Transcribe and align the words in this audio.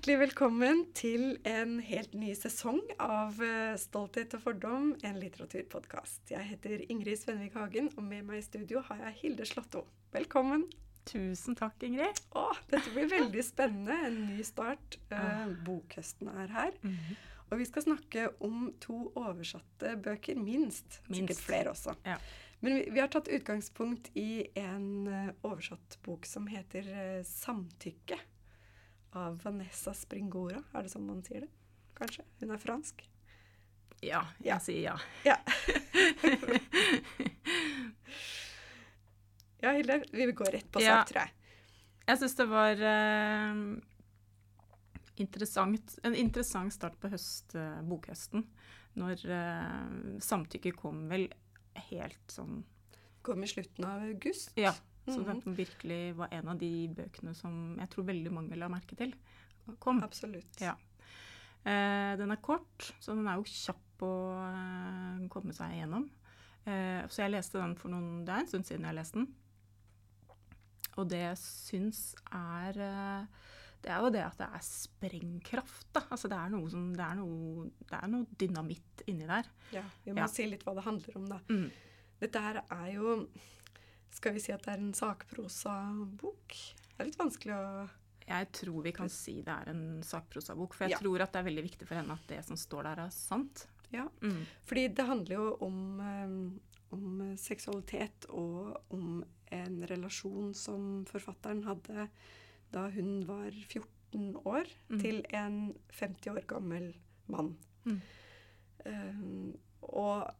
Hjertelig 0.00 0.20
velkommen 0.22 0.78
til 0.96 1.24
en 1.44 1.74
helt 1.84 2.14
ny 2.16 2.30
sesong 2.32 2.78
av 3.04 3.36
eh, 3.44 3.74
Stolthet 3.76 4.32
og 4.38 4.40
fordom, 4.46 4.86
en 5.04 5.18
litteraturpodkast. 5.20 6.22
Jeg 6.32 6.40
heter 6.54 6.86
Ingrid 6.86 7.20
Svenvik 7.20 7.58
Hagen, 7.60 7.90
og 7.98 8.06
med 8.06 8.24
meg 8.24 8.40
i 8.40 8.46
studio 8.46 8.80
har 8.86 9.02
jeg 9.02 9.18
Hilde 9.18 9.44
Slåtto. 9.44 9.82
Velkommen. 10.16 10.64
Tusen 11.04 11.58
takk, 11.60 11.76
Ingrid. 11.84 12.22
Å, 12.32 12.46
dette 12.72 12.94
blir 12.94 13.12
veldig 13.12 13.44
spennende. 13.44 13.98
En 14.08 14.16
ny 14.30 14.40
start. 14.48 14.96
Uh, 15.12 15.52
bokhøsten 15.68 16.32
er 16.32 16.48
her. 16.56 16.72
Mm 16.80 16.96
-hmm. 16.96 17.20
Og 17.50 17.58
vi 17.58 17.68
skal 17.68 17.82
snakke 17.82 18.28
om 18.40 18.72
to 18.80 19.12
oversatte 19.14 19.98
bøker, 20.00 20.40
minst. 20.40 21.02
minst. 21.10 21.20
Sikkert 21.20 21.44
flere 21.44 21.70
også. 21.76 21.94
Ja. 22.06 22.16
Men 22.60 22.74
vi, 22.74 22.88
vi, 22.90 23.00
har 23.00 23.12
tatt 23.12 23.28
utgangspunkt 23.28 24.10
i 24.14 24.46
en 24.56 25.06
uh, 25.06 25.28
oversatt 25.42 25.98
bok 26.02 26.24
som 26.24 26.46
heter 26.46 26.88
'Samtykke' 27.20 28.29
av 29.16 29.40
Vanessa 29.42 29.94
Springora. 29.96 30.62
Er 30.74 30.82
det 30.86 30.92
sånn 30.92 31.06
man 31.08 31.22
sier 31.26 31.40
det? 31.46 31.50
Kanskje? 31.98 32.24
Hun 32.40 32.50
er 32.54 32.60
fransk? 32.62 33.02
Ja, 34.00 34.22
jeg 34.40 34.48
ja. 34.48 34.58
sier 34.64 34.82
ja. 34.84 34.96
Ja. 35.26 35.36
ja, 39.64 39.74
Hilde, 39.76 40.00
vi 40.08 40.24
vil 40.24 40.34
gå 40.38 40.44
rett 40.48 40.70
på 40.72 40.80
sak, 40.80 40.88
ja. 40.88 41.04
tror 41.08 41.20
jeg. 41.24 41.32
Jeg 42.10 42.18
syns 42.22 42.36
det 42.38 42.46
var 42.50 42.80
uh, 42.80 43.54
interessant, 45.20 45.98
en 46.06 46.16
interessant 46.16 46.74
start 46.74 46.96
på 47.02 47.10
høst, 47.12 47.54
uh, 47.58 47.82
bokhøsten. 47.86 48.46
Når 48.98 49.16
uh, 49.28 50.18
samtykket 50.24 50.74
kom 50.80 51.04
vel 51.12 51.28
helt 51.90 52.32
sånn 52.32 52.64
Kom 53.20 53.42
i 53.44 53.48
slutten 53.50 53.84
av 53.84 54.00
august? 54.00 54.54
Ja. 54.56 54.72
Så 55.08 55.22
mm 55.22 55.40
den 55.40 55.56
virkelig 55.56 56.16
var 56.18 56.28
en 56.36 56.48
av 56.52 56.58
de 56.60 56.88
bøkene 56.94 57.32
som 57.34 57.76
jeg 57.80 57.88
tror 57.90 58.04
veldig 58.10 58.32
mange 58.34 58.58
la 58.58 58.68
merke 58.70 58.96
til 58.98 59.14
kom. 59.80 60.02
Absolutt. 60.04 60.60
Ja. 60.60 60.74
Eh, 61.64 62.16
den 62.18 62.30
er 62.30 62.40
kort, 62.42 62.90
så 63.00 63.14
den 63.16 63.28
er 63.28 63.38
jo 63.40 63.46
kjapp 63.48 64.04
å 64.06 64.14
eh, 64.44 65.28
komme 65.32 65.54
seg 65.56 65.76
gjennom. 65.78 66.08
Eh, 66.64 67.04
så 67.08 67.24
jeg 67.24 67.34
leste 67.34 67.60
den 67.60 67.76
for 67.80 67.92
noen 67.92 68.26
Det 68.26 68.34
er 68.34 68.42
en 68.44 68.50
stund 68.50 68.68
siden 68.68 68.88
jeg 68.88 68.98
leste 68.98 69.22
den. 69.22 69.30
Og 70.98 71.08
det 71.08 71.22
jeg 71.22 71.38
syns 71.40 72.02
er 72.34 72.80
eh, 72.84 73.40
det 73.80 73.88
er 73.88 74.02
jo 74.04 74.10
det 74.12 74.24
at 74.24 74.36
det 74.36 74.48
er 74.52 74.64
sprengkraft. 74.64 75.86
da. 75.94 76.02
Altså 76.12 76.28
det 76.28 76.36
er 76.36 76.50
noe, 76.52 76.68
som, 76.72 76.90
det 76.96 77.04
er 77.04 77.16
noe, 77.16 77.68
det 77.80 77.96
er 77.96 78.10
noe 78.12 78.40
dynamitt 78.42 79.04
inni 79.08 79.28
der. 79.28 79.48
Ja, 79.72 79.84
Vi 80.04 80.12
må 80.12 80.20
ja. 80.20 80.28
si 80.28 80.44
litt 80.50 80.66
hva 80.66 80.74
det 80.76 80.84
handler 80.84 81.16
om, 81.16 81.30
da. 81.30 81.38
Mm. 81.48 81.70
Dette 82.20 82.42
her 82.44 82.60
er 82.66 82.90
jo 82.92 83.14
skal 84.14 84.36
vi 84.36 84.42
si 84.42 84.52
at 84.54 84.64
det 84.66 84.74
er 84.74 84.82
en 84.82 84.94
sakprosabok? 84.96 86.56
Det 86.90 87.02
er 87.02 87.08
litt 87.08 87.20
vanskelig 87.20 87.56
å 87.56 87.66
Jeg 88.30 88.48
tror 88.54 88.82
vi 88.84 88.92
kan 88.94 89.10
si 89.10 89.40
det 89.46 89.54
er 89.54 89.70
en 89.72 89.84
sakprosabok. 90.06 90.74
For 90.76 90.86
jeg 90.86 90.96
ja. 90.96 91.02
tror 91.02 91.24
at 91.24 91.32
det 91.34 91.42
er 91.42 91.48
veldig 91.50 91.66
viktig 91.66 91.88
for 91.88 91.98
henne 91.98 92.16
at 92.18 92.26
det 92.30 92.40
som 92.46 92.58
står 92.58 92.90
der, 92.90 93.04
er 93.06 93.14
sant. 93.14 93.66
Ja, 93.90 94.06
mm. 94.22 94.42
fordi 94.68 94.84
det 94.94 95.06
handler 95.08 95.34
jo 95.34 95.46
om, 95.66 95.78
um, 95.98 96.60
om 96.94 97.22
seksualitet 97.40 98.28
og 98.30 98.76
om 98.94 99.24
en 99.50 99.80
relasjon 99.90 100.52
som 100.54 101.02
forfatteren 101.10 101.64
hadde 101.66 102.06
da 102.70 102.84
hun 102.94 103.24
var 103.26 103.50
14 103.50 104.36
år, 104.46 104.70
mm. 104.92 105.00
til 105.02 105.24
en 105.34 105.56
50 105.98 106.36
år 106.36 106.46
gammel 106.50 106.92
mann. 107.30 107.56
Mm. 107.82 107.98
Um, 108.84 109.58
og 109.82 110.30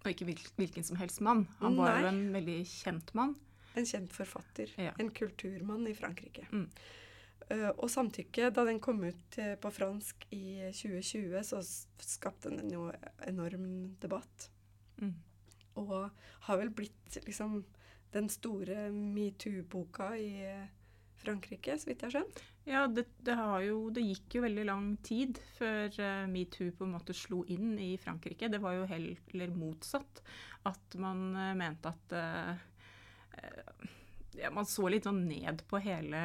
og 0.00 0.08
ikke 0.10 0.30
hvilken 0.56 0.86
som 0.86 0.98
helst 1.00 1.20
mann. 1.24 1.44
Han 1.60 1.76
var 1.76 1.92
Nei. 1.92 2.00
jo 2.00 2.10
en 2.10 2.22
veldig 2.34 2.58
kjent 2.70 3.12
mann. 3.18 3.34
En 3.78 3.86
kjent 3.86 4.14
forfatter. 4.14 4.72
Ja. 4.80 4.94
En 4.98 5.12
kulturmann 5.14 5.86
i 5.86 5.94
Frankrike. 5.94 6.46
Mm. 6.50 6.66
Uh, 7.50 7.70
og 7.82 7.90
samtykke, 7.90 8.50
da 8.54 8.64
den 8.68 8.80
kom 8.82 9.02
ut 9.02 9.38
uh, 9.42 9.54
på 9.60 9.72
fransk 9.74 10.26
i 10.34 10.70
2020, 10.76 11.34
så 11.46 11.60
skapte 12.06 12.52
den 12.54 12.70
jo 12.72 12.88
enorm 13.26 13.66
debatt. 14.02 14.48
Mm. 15.02 15.16
Og 15.82 15.94
har 16.46 16.60
vel 16.60 16.72
blitt 16.74 17.20
liksom 17.26 17.60
den 18.14 18.28
store 18.30 18.88
metoo-boka 18.94 20.12
i 20.18 20.30
uh, 20.46 20.68
Frankrike, 21.20 21.76
så 21.78 21.90
vidt 21.90 22.02
jeg 22.02 22.08
har 22.08 22.16
skjønt. 22.20 22.40
Ja, 22.68 22.84
det, 22.86 23.06
det, 23.24 23.36
jo, 23.64 23.78
det, 23.94 24.04
gikk 24.04 24.36
jo 24.36 24.44
veldig 24.44 24.64
lang 24.68 24.90
tid 25.04 25.40
før 25.56 25.88
uh, 25.96 26.26
metoo 26.30 26.70
på 26.76 26.86
en 26.86 26.94
måte 26.94 27.16
slo 27.16 27.42
inn 27.50 27.72
i 27.80 27.94
Frankrike. 28.00 28.50
Det 28.52 28.60
var 28.62 28.76
jo 28.76 28.88
heller 28.90 29.54
motsatt. 29.56 30.22
At 30.68 30.98
man 31.00 31.30
uh, 31.34 31.54
mente 31.58 31.90
at 31.90 32.14
uh, 32.14 33.88
ja, 34.38 34.52
Man 34.54 34.68
så 34.68 34.86
litt 34.92 35.08
sånn 35.08 35.24
ned 35.26 35.64
på 35.70 35.80
hele 35.82 36.20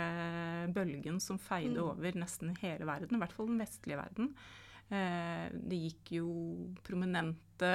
bølgen 0.75 1.17
som 1.23 1.39
feide 1.41 1.79
mm. 1.79 1.87
over 1.87 2.19
nesten 2.19 2.53
hele 2.61 2.85
verden. 2.87 3.17
I 3.17 3.23
hvert 3.23 3.33
fall 3.33 3.49
den 3.49 3.63
vestlige 3.63 3.99
verden. 4.01 4.35
Det 4.85 5.77
gikk 5.81 6.11
jo 6.19 6.27
prominente, 6.85 7.71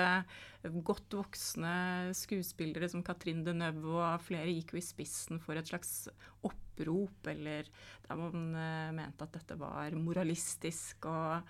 godt 0.86 1.16
voksne 1.18 1.72
skuespillere 2.14 2.86
som 2.92 3.02
Catherine 3.02 3.42
Deneuve 3.42 3.96
og 3.96 4.22
flere 4.22 4.52
gikk 4.52 4.76
jo 4.76 4.78
i 4.78 4.84
spissen 4.86 5.42
for 5.42 5.58
et 5.58 5.72
slags 5.72 6.04
opp 6.46 6.69
opprop, 6.88 7.26
eller 7.26 7.68
der 8.06 8.16
man 8.18 8.54
uh, 8.54 8.92
mente 8.94 9.26
at 9.26 9.34
dette 9.36 9.58
var 9.58 9.94
moralistisk 9.98 11.06
og 11.10 11.42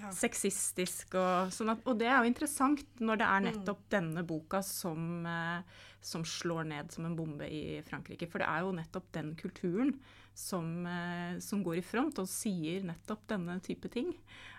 ja. 0.00 0.12
sexistisk. 0.14 1.16
Og, 1.18 1.52
sånn 1.54 1.74
at, 1.74 1.82
og, 1.84 1.98
det 1.98 2.08
er 2.08 2.20
jo 2.20 2.30
interessant 2.30 2.84
når 3.00 3.20
det 3.20 3.28
er 3.28 3.40
mm. 3.40 3.48
nettopp 3.50 3.82
mm. 3.82 3.90
denne 3.96 4.26
boka 4.26 4.62
som, 4.62 5.26
uh, 5.26 5.86
som, 6.00 6.24
slår 6.24 6.68
ned 6.72 6.92
som 6.94 7.08
en 7.08 7.16
bombe 7.18 7.48
i 7.48 7.80
Frankrike. 7.86 8.28
For 8.30 8.42
det 8.42 8.50
er 8.50 8.64
jo 8.64 8.76
nettopp 8.76 9.10
den 9.16 9.34
kulturen 9.38 9.96
som, 10.36 10.84
uh, 10.86 11.38
som 11.42 11.64
går 11.64 11.80
i 11.80 11.86
front 11.86 12.20
og 12.22 12.30
sier 12.30 12.86
nettopp 12.86 13.26
denne 13.32 13.60
type 13.64 13.92
ting. 13.92 14.14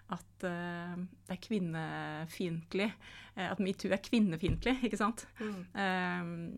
At 0.08 0.40
det 0.40 1.34
er 1.34 1.40
kvinnefiendtlig. 1.44 2.86
at 3.44 3.60
metoo 3.60 3.92
er 3.92 4.00
kvinnefiendtlig, 4.00 4.78
ikke 4.88 5.00
sant. 5.02 5.26
Mm 5.44 6.56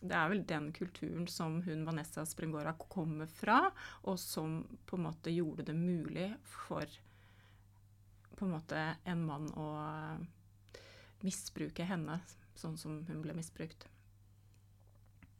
det 0.00 0.16
er 0.16 0.30
vel 0.32 0.46
den 0.48 0.70
kulturen 0.72 1.26
som 1.28 1.58
hun 1.66 1.84
Vanessa 1.84 2.24
Sprengora 2.28 2.72
kommer 2.88 3.28
fra, 3.28 3.70
og 4.08 4.16
som 4.20 4.62
på 4.88 4.96
en 4.96 5.06
måte 5.08 5.32
gjorde 5.34 5.66
det 5.68 5.76
mulig 5.76 6.30
for 6.48 6.86
på 8.40 8.46
en 8.46 8.54
en 9.04 9.26
mann 9.26 9.50
å 9.52 9.66
misbruke 11.20 11.84
henne 11.84 12.20
sånn 12.56 12.78
som 12.80 13.04
hun 13.08 13.20
ble 13.20 13.34
misbrukt. 13.36 13.88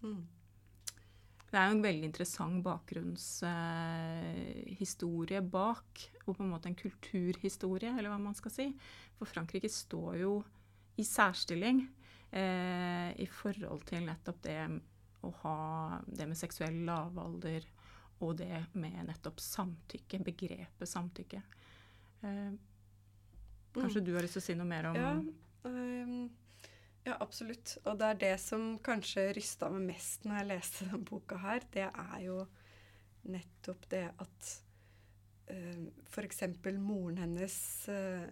Mm. 0.04 0.26
Det 1.50 1.59
er 1.59 1.66
jo 1.66 1.75
en 1.75 1.82
veldig 1.82 2.06
interessant 2.06 2.62
bakgrunnshistorie 2.62 5.41
eh, 5.41 5.48
bak, 5.56 6.10
og 6.27 6.37
på 6.37 6.42
en 6.44 6.53
måte 6.53 6.69
en 6.71 6.78
kulturhistorie, 6.78 7.91
eller 7.97 8.10
hva 8.12 8.21
man 8.22 8.37
skal 8.38 8.53
si. 8.54 8.66
For 9.19 9.27
Frankrike 9.27 9.69
står 9.72 10.12
jo 10.21 10.44
i 11.00 11.04
særstilling 11.06 11.88
eh, 12.30 13.10
i 13.20 13.26
forhold 13.30 13.84
til 13.88 14.06
nettopp 14.06 14.41
det 14.46 14.58
å 15.26 15.30
ha 15.42 15.58
det 16.06 16.26
med 16.30 16.38
seksuell 16.38 16.80
lavalder 16.86 17.66
og 18.20 18.36
det 18.41 18.66
med 18.76 19.04
nettopp 19.08 19.41
samtykke, 19.41 20.20
begrepet 20.24 20.88
samtykke. 20.88 21.41
Eh, 22.20 22.52
kanskje 23.74 24.02
mm. 24.02 24.06
du 24.06 24.12
har 24.14 24.26
lyst 24.26 24.36
til 24.36 24.42
å 24.42 24.48
si 24.48 24.56
noe 24.58 24.68
mer 24.68 24.91
om 24.91 24.98
ja, 24.98 25.12
um, 25.64 26.16
ja, 27.06 27.16
absolutt. 27.16 27.78
Og 27.86 27.96
det 28.00 28.10
er 28.10 28.18
det 28.24 28.34
som 28.42 28.74
kanskje 28.84 29.30
rysta 29.36 29.70
meg 29.72 29.94
mest 29.94 30.26
når 30.28 30.41
jeg 30.41 30.50
leste 30.50 30.88
denne 30.88 31.06
boka 31.08 31.41
her. 31.41 31.64
Det 31.72 31.86
er 31.88 32.18
jo 32.26 32.42
nettopp 33.30 33.88
det 33.92 34.04
at 34.10 34.52
uh, 35.50 35.56
eh, 35.56 35.88
f.eks. 36.12 36.44
moren 36.76 37.20
hennes 37.24 37.56
uh, 37.88 38.28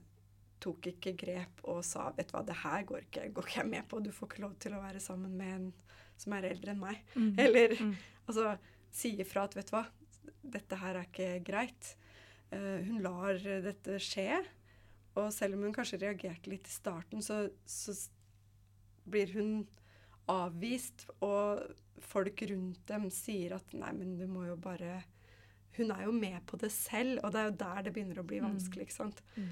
tok 0.62 0.90
ikke 0.92 1.14
grep 1.18 1.62
og 1.68 1.82
sa 1.86 2.08
vet 2.16 2.30
du 2.30 2.34
hva, 2.36 2.44
det 2.46 2.58
her 2.62 2.86
går 2.88 3.06
ikke, 3.06 3.28
går 3.34 3.48
ikke 3.48 3.60
jeg 3.60 3.70
med 3.70 3.88
på. 3.90 4.02
Du 4.02 4.10
får 4.14 4.30
ikke 4.30 4.44
lov 4.44 4.56
til 4.62 4.76
å 4.76 4.82
være 4.82 5.02
sammen 5.02 5.36
med 5.38 5.54
en 5.54 5.70
som 6.18 6.34
er 6.34 6.50
eldre 6.50 6.74
enn 6.74 6.82
meg. 6.82 7.00
Mm. 7.14 7.32
Eller 7.44 7.74
mm. 7.78 7.94
altså 8.26 8.52
si 8.94 9.14
ifra 9.22 9.46
at 9.46 9.56
vet 9.58 9.70
du 9.70 9.76
hva, 9.76 9.84
dette 10.58 10.78
her 10.80 10.98
er 10.98 11.08
ikke 11.08 11.32
greit. 11.46 11.94
Uh, 12.52 12.78
hun 12.86 13.02
lar 13.04 13.38
dette 13.38 13.98
skje. 14.02 14.40
Og 15.18 15.32
selv 15.34 15.58
om 15.58 15.66
hun 15.66 15.74
kanskje 15.74 16.00
reagerte 16.02 16.50
litt 16.50 16.68
i 16.68 16.72
starten, 16.72 17.22
så, 17.24 17.46
så 17.66 17.94
blir 19.08 19.32
hun 19.34 19.52
avvist. 20.30 21.08
Og 21.24 21.64
folk 22.04 22.42
rundt 22.50 22.82
dem 22.90 23.08
sier 23.14 23.56
at 23.58 23.72
nei, 23.76 23.92
men 23.96 24.16
du 24.18 24.26
må 24.30 24.46
jo 24.48 24.58
bare 24.60 25.02
Hun 25.78 25.92
er 25.94 26.08
jo 26.08 26.12
med 26.14 26.40
på 26.46 26.56
det 26.58 26.72
selv, 26.74 27.20
og 27.22 27.30
det 27.30 27.38
er 27.38 27.44
jo 27.46 27.58
der 27.60 27.82
det 27.86 27.90
begynner 27.94 28.18
å 28.18 28.26
bli 28.26 28.40
mm. 28.40 28.46
vanskelig. 28.48 28.88
ikke 28.88 28.96
sant? 28.96 29.20
Mm. 29.36 29.50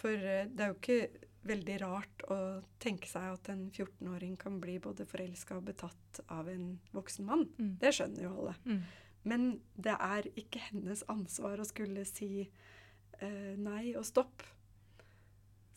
For 0.00 0.16
eh, 0.16 0.48
det 0.48 0.64
er 0.64 0.72
jo 0.72 0.78
ikke 0.78 1.28
veldig 1.48 1.76
rart 1.80 2.24
å 2.28 2.38
tenke 2.82 3.08
seg 3.08 3.30
at 3.32 3.48
en 3.52 3.68
14-åring 3.70 4.36
kan 4.40 4.58
bli 4.60 4.76
både 4.82 5.06
forelska 5.08 5.56
og 5.56 5.70
betatt 5.70 6.20
av 6.28 6.50
en 6.52 6.74
voksen 6.92 7.28
mann. 7.28 7.46
Mm. 7.56 7.72
Det 7.80 7.94
skjønner 7.96 8.26
jo 8.26 8.34
alle. 8.42 8.56
Mm. 8.66 8.82
Men 9.30 9.50
det 9.76 9.96
er 9.96 10.28
ikke 10.40 10.62
hennes 10.70 11.04
ansvar 11.12 11.60
å 11.60 11.68
skulle 11.68 12.04
si 12.08 12.32
eh, 12.44 13.52
nei 13.60 13.92
og 13.96 14.06
stopp. 14.08 14.44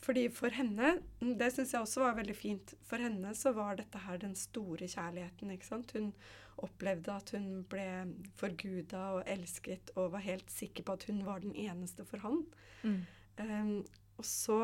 fordi 0.04 0.28
for 0.30 0.52
henne 0.52 0.98
Det 1.20 1.48
syns 1.54 1.72
jeg 1.74 1.82
også 1.82 2.02
var 2.02 2.16
veldig 2.20 2.36
fint. 2.36 2.76
For 2.84 3.00
henne 3.00 3.34
så 3.36 3.54
var 3.56 3.76
dette 3.80 3.98
her 3.98 4.18
den 4.18 4.36
store 4.36 4.88
kjærligheten. 4.88 5.52
ikke 5.52 5.66
sant? 5.66 5.92
Hun 5.92 6.14
opplevde 6.58 7.12
at 7.12 7.32
hun 7.32 7.64
ble 7.70 7.88
forguda 8.36 9.04
og 9.18 9.24
elsket 9.28 9.92
og 9.96 10.12
var 10.12 10.28
helt 10.28 10.52
sikker 10.52 10.84
på 10.84 10.94
at 10.94 11.04
hun 11.08 11.26
var 11.26 11.40
den 11.40 11.56
eneste 11.56 12.06
for 12.06 12.20
han. 12.20 12.44
Mm. 12.84 13.06
Um, 13.40 13.86
og 14.18 14.28
så 14.28 14.60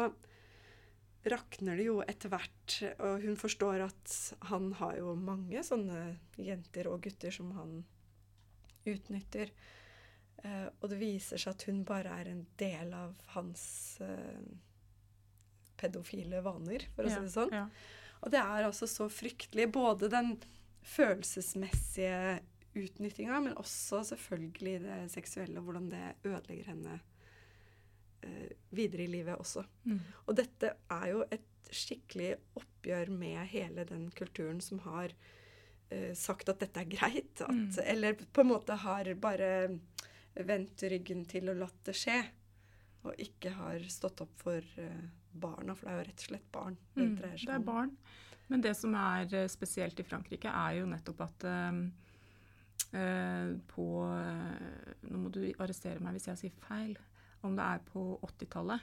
rakner 1.30 1.80
det 1.80 1.90
jo 1.90 2.00
etter 2.06 2.32
hvert, 2.32 2.76
og 3.04 3.26
hun 3.26 3.36
forstår 3.40 3.84
at 3.90 4.14
han 4.52 4.72
har 4.80 4.96
jo 5.02 5.16
mange 5.20 5.64
sånne 5.68 6.16
jenter 6.40 6.88
og 6.92 7.04
gutter 7.04 7.34
som 7.36 7.52
han 7.58 7.82
utnytter. 8.88 9.52
Uh, 10.40 10.70
og 10.80 10.88
det 10.94 11.02
viser 11.02 11.42
seg 11.42 11.52
at 11.52 11.66
hun 11.68 11.82
bare 11.88 12.14
er 12.22 12.32
en 12.32 12.46
del 12.62 12.94
av 12.96 13.18
hans 13.34 13.64
uh, 14.00 14.40
pedofile 15.80 16.40
vaner, 16.46 16.88
for 16.96 17.08
å 17.08 17.12
si 17.12 17.26
det 17.26 17.34
sånn. 17.34 17.52
ja. 17.56 17.68
Og 18.20 18.34
det 18.34 18.40
er 18.40 18.66
altså 18.68 18.88
så 18.90 19.08
fryktelig. 19.12 19.70
Både 19.72 20.10
den 20.12 20.34
følelsesmessige 20.88 22.40
utnyttinga, 22.80 23.40
men 23.46 23.56
også 23.60 24.02
selvfølgelig 24.12 24.76
det 24.84 24.98
seksuelle, 25.14 25.64
hvordan 25.64 25.88
det 25.92 26.04
ødelegger 26.28 26.74
henne 26.74 27.00
videre 28.76 29.04
i 29.06 29.12
livet 29.12 29.40
også. 29.40 29.64
Mm. 29.86 30.00
Og 30.28 30.36
dette 30.38 30.74
er 30.92 31.06
jo 31.14 31.24
et 31.32 31.46
skikkelig 31.70 32.34
oppgjør 32.58 33.12
med 33.14 33.44
hele 33.52 33.86
den 33.86 34.08
kulturen 34.18 34.60
som 34.62 34.82
har 34.88 35.14
eh, 35.90 36.14
sagt 36.18 36.50
at 36.50 36.60
dette 36.64 36.82
er 36.84 36.90
greit. 36.90 37.42
At, 37.42 37.50
Mm. 37.50 37.70
Eller 37.86 38.14
på 38.14 38.42
en 38.42 38.52
måte 38.52 38.76
har 38.82 39.14
bare 39.22 39.80
vendt 40.34 40.84
ryggen 40.84 41.26
til 41.26 41.50
og 41.50 41.58
latt 41.64 41.80
det 41.86 41.96
skje. 41.98 42.20
Og 43.08 43.16
ikke 43.22 43.54
har 43.56 43.84
stått 43.88 44.22
opp 44.26 44.34
for 44.42 44.58
eh, 44.60 45.04
barna, 45.32 45.76
for 45.76 45.88
det 45.88 45.94
er 45.94 46.00
jo 46.00 46.08
rett 46.10 46.24
og 46.26 46.30
slett 46.32 46.52
barn 46.52 46.78
det 46.96 47.06
Mm, 47.06 47.16
dreier 47.22 47.46
det 47.46 47.56
er 47.56 47.64
barn. 47.64 47.94
Men 48.50 48.62
det 48.62 48.76
som 48.76 48.96
er 48.98 49.34
eh, 49.34 49.48
spesielt 49.48 50.00
i 50.00 50.04
Frankrike, 50.04 50.50
er 50.50 50.80
jo 50.80 50.90
nettopp 50.90 51.22
at 51.22 51.46
eh, 51.48 51.80
eh, 53.00 53.54
på 53.70 53.88
eh, 54.10 54.90
Nå 55.10 55.22
må 55.22 55.30
du 55.30 55.44
arrestere 55.60 56.02
meg 56.02 56.18
hvis 56.18 56.28
jeg 56.32 56.42
sier 56.44 56.58
feil. 56.68 56.98
Om 57.46 57.56
det 57.56 57.66
er 57.66 57.84
på 57.88 58.02
80-tallet. 58.28 58.82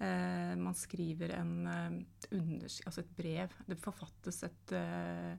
Eh, 0.00 0.54
man 0.56 0.74
skriver 0.76 1.34
en, 1.36 1.54
eh, 1.66 2.68
altså 2.86 3.00
et 3.02 3.12
brev. 3.16 3.52
Det 3.68 3.78
forfattes 3.80 4.42
et, 4.48 4.72
eh, 4.76 5.36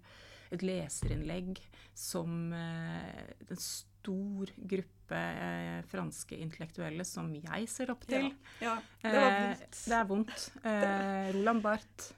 et 0.52 0.62
leserinnlegg 0.66 1.60
som 1.98 2.52
eh, 2.54 3.34
en 3.50 3.62
stor 3.62 4.52
gruppe 4.58 5.18
eh, 5.18 5.82
franske 5.92 6.38
intellektuelle 6.42 7.06
som 7.06 7.30
jeg 7.36 7.68
ser 7.70 7.92
opp 7.94 8.06
til. 8.10 8.32
Ja, 8.62 8.78
det 9.04 9.14
var 9.16 9.30
Eh, 9.32 9.44
vondt. 9.46 9.84
det 9.90 9.98
er 10.00 10.10
vondt. 10.10 10.48
Eh, 10.64 11.32
Roland 11.38 11.62
Barth. 11.66 12.12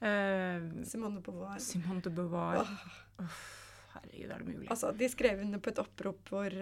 Eh, 0.00 0.68
Simone 0.88 1.20
de 1.20 1.24
Beauvoir. 1.28 1.58
Simone 1.60 2.00
de 2.04 2.10
Beauvoir. 2.16 2.62
Åh, 2.64 3.24
Uff, 3.24 3.40
herregud, 3.94 4.30
er 4.30 4.38
det 4.38 4.46
mulig? 4.48 4.68
altså, 4.72 4.92
de 4.96 5.08
skrev 5.12 5.40
under 5.44 5.60
på 5.60 5.68
et 5.74 5.80
opprop 5.82 6.28
hvor 6.32 6.54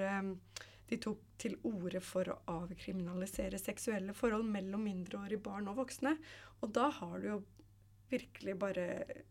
de 0.89 0.99
tok 1.05 1.21
til 1.41 1.57
orde 1.69 2.01
for 2.05 2.31
å 2.33 2.39
avkriminalisere 2.63 3.61
seksuelle 3.61 4.15
forhold 4.17 4.49
mellom 4.49 4.87
mindreårige 4.89 5.43
barn 5.45 5.69
og 5.71 5.83
voksne. 5.83 6.17
Og 6.63 6.73
da 6.75 6.89
har 7.01 7.19
du 7.21 7.29
jo 7.29 7.39
virkelig 8.11 8.55
bare 8.59 8.85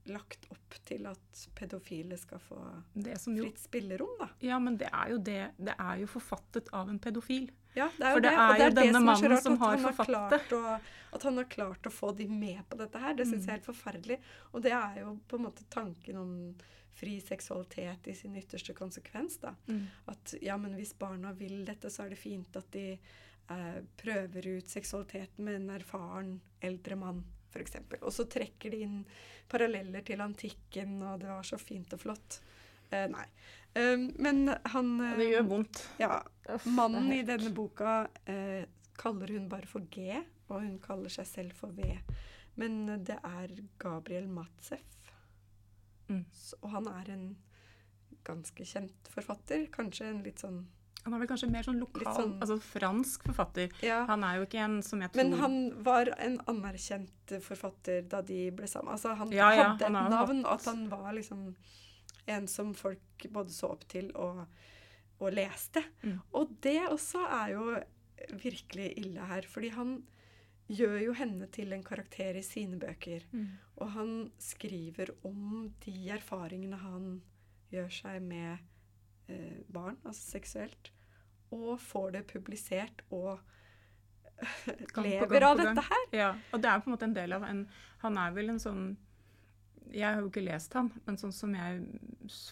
lagt 0.05 0.45
opp 0.53 0.75
til 0.85 1.05
at 1.09 1.43
pedofile 1.57 2.17
skal 2.17 2.39
få 2.39 2.57
jo, 2.95 3.43
fritt 3.43 3.59
spillerom, 3.59 4.13
da. 4.19 4.27
ja, 4.45 4.59
men 4.59 4.77
det 4.77 4.89
er 4.93 5.09
jo 5.15 5.17
det. 5.17 5.39
Det 5.57 5.75
er 5.79 6.03
jo 6.03 6.07
forfattet 6.11 6.69
av 6.73 6.89
en 6.89 6.99
pedofil. 6.99 7.49
Ja, 7.77 7.89
det 7.97 8.05
er 8.07 8.13
For 8.15 8.19
jo 8.19 8.23
det 8.25 8.31
det. 8.31 8.37
er 8.37 8.47
og 8.47 8.53
det 8.53 8.59
jo 8.59 8.65
er 8.67 8.69
det 8.73 8.83
denne 8.83 8.93
som 8.99 9.05
mannen 9.05 9.31
rart, 9.31 9.43
som 9.43 9.57
har 9.61 9.77
forfattet 9.83 10.49
det. 10.49 10.79
At 11.17 11.23
han 11.23 11.37
har 11.37 11.45
klart 11.49 11.87
å 11.87 11.93
få 11.93 12.11
de 12.17 12.25
med 12.29 12.63
på 12.69 12.77
dette 12.77 12.99
her, 12.99 13.13
det 13.13 13.27
syns 13.27 13.43
Mm. 13.43 13.45
jeg 13.45 13.53
er 13.53 13.57
helt 13.59 13.69
forferdelig. 13.69 14.17
Og 14.53 14.61
det 14.65 14.71
er 14.73 14.99
jo 15.01 15.19
på 15.27 15.37
en 15.37 15.43
måte 15.45 15.63
tanken 15.69 16.17
om 16.17 16.33
fri 16.97 17.19
seksualitet 17.21 18.07
i 18.07 18.13
sin 18.17 18.35
ytterste 18.35 18.73
konsekvens, 18.73 19.37
da. 19.39 19.53
At 20.07 20.33
ja, 20.41 20.57
men 20.57 20.73
hvis 20.75 20.93
barna 20.97 21.31
vil 21.33 21.63
dette, 21.65 21.89
så 21.93 22.05
er 22.05 22.09
det 22.09 22.17
fint 22.17 22.55
at 22.57 22.71
de 22.73 22.97
eh, 23.49 23.77
prøver 24.01 24.47
ut 24.57 24.67
seksualiteten 24.67 25.45
med 25.45 25.55
en 25.61 25.69
erfaren 25.77 26.39
eldre 26.59 26.95
mann, 26.97 27.23
f.eks. 27.57 27.79
Og 28.01 28.13
så 28.13 28.27
trekker 28.29 28.73
de 28.73 28.83
inn 28.85 29.01
paralleller 29.49 30.05
til 30.07 30.21
antikken, 30.23 30.97
og 31.03 31.21
det 31.21 31.31
var 31.31 31.47
så 31.47 31.59
fint 31.61 31.93
og 31.95 32.03
flott. 32.03 32.39
Eh, 32.89 33.07
nei. 33.11 33.25
Um, 33.77 34.07
men 34.17 34.47
han 34.71 34.93
Ja, 35.03 35.13
det 35.19 35.29
gjør 35.31 35.47
vondt. 35.51 35.83
Ja, 36.01 36.21
Uff, 36.53 36.65
Mannen 36.65 37.11
i 37.13 37.21
denne 37.27 37.51
boka 37.53 38.07
eh, 38.25 38.63
kaller 38.97 39.33
hun 39.35 39.49
bare 39.51 39.69
for 39.69 39.85
G, 39.93 40.15
og 40.47 40.63
hun 40.63 40.77
kaller 40.83 41.13
seg 41.13 41.27
selv 41.29 41.57
for 41.59 41.75
V. 41.75 41.97
Men 42.57 42.87
eh, 42.89 43.03
det 43.09 43.19
er 43.21 43.53
Gabriel 43.81 44.29
Matzef. 44.31 44.95
Mm. 46.07 46.23
Og 46.61 46.71
han 46.71 46.87
er 46.93 47.11
en 47.13 47.27
ganske 48.27 48.65
kjent 48.67 49.11
forfatter. 49.11 49.67
Kanskje 49.73 50.09
en 50.09 50.23
litt 50.25 50.41
sånn 50.43 50.63
Han 51.07 51.15
er 51.15 51.21
vel 51.23 51.29
kanskje 51.31 51.47
mer 51.53 51.63
sånn 51.63 51.79
lokal, 51.79 52.03
sånn- 52.17 52.33
altså 52.43 52.57
fransk 52.61 53.23
forfatter. 53.29 53.71
Ja. 53.85 54.01
Han 54.09 54.23
er 54.27 54.37
jo 54.41 54.45
ikke 54.49 54.59
en 54.65 54.77
som 54.83 54.99
jeg 55.01 55.13
tror 55.13 55.23
Men 55.23 55.39
han 55.39 55.83
var 55.87 56.11
en 56.19 56.37
anerkjent 56.51 57.35
forfatter 57.45 58.03
da 58.11 58.19
de 58.27 58.41
ble 58.51 58.67
sammen. 58.67 58.91
Altså, 58.93 59.15
han 59.15 59.31
Ja, 59.31 59.51
ja, 59.55 59.69
hadde 59.71 59.87
han 59.87 59.95
et 60.03 60.11
navn, 60.11 60.43
hatt- 60.43 60.59
at 60.59 60.65
han 60.73 60.89
var 60.91 61.13
liksom 61.15 61.55
en 62.27 62.47
som 62.51 62.73
folk 62.75 63.27
både 63.31 63.49
så 63.55 63.71
opp 63.71 63.87
til 63.87 64.11
og, 64.15 64.43
og 65.21 65.31
leste. 65.33 65.81
Mm. 66.03 66.19
Og 66.35 66.51
det 66.61 66.81
også 66.91 67.23
er 67.23 67.53
jo 67.53 67.83
virkelig 68.43 68.89
ille 68.99 69.23
her, 69.29 69.41
fordi 69.47 69.69
han 69.71 70.03
gjør 70.67 70.97
jo 71.05 71.13
henne 71.15 71.47
til 71.55 71.71
en 71.71 71.83
karakter 71.83 72.35
i 72.35 72.41
sine 72.43 72.77
bøker. 72.81 73.23
Mm. 73.31 73.47
Og 73.79 73.91
han 73.93 74.31
skriver 74.43 75.13
om 75.23 75.71
de 75.85 76.09
erfaringene 76.11 76.75
han 76.81 77.21
gjør 77.71 77.89
seg 78.01 78.21
med 78.23 78.59
eh, 79.29 79.63
barn, 79.71 79.97
altså 80.05 80.37
seksuelt, 80.39 80.91
og 81.55 81.77
får 81.81 82.11
det 82.17 82.23
publisert 82.29 83.03
og 83.09 83.37
på 84.93 85.01
lever 85.01 85.39
gang 85.39 85.43
av 85.49 85.59
dette 85.61 85.83
her. 85.87 86.07
Ja, 86.13 86.29
og 86.53 86.61
det 86.61 86.69
er 86.69 86.81
på 86.81 86.89
en 86.89 86.93
måte 86.93 87.07
en 87.07 87.17
del 87.17 87.33
av 87.33 87.45
en 87.47 87.65
Han 88.03 88.17
er 88.21 88.33
vel 88.35 88.51
en 88.53 88.61
sånn 88.61 88.83
Jeg 89.89 90.05
har 90.05 90.21
jo 90.21 90.29
ikke 90.29 90.45
lest 90.45 90.75
han, 90.77 90.91
men 91.07 91.17
sånn 91.17 91.33
som 91.33 91.55
jeg 91.57 91.81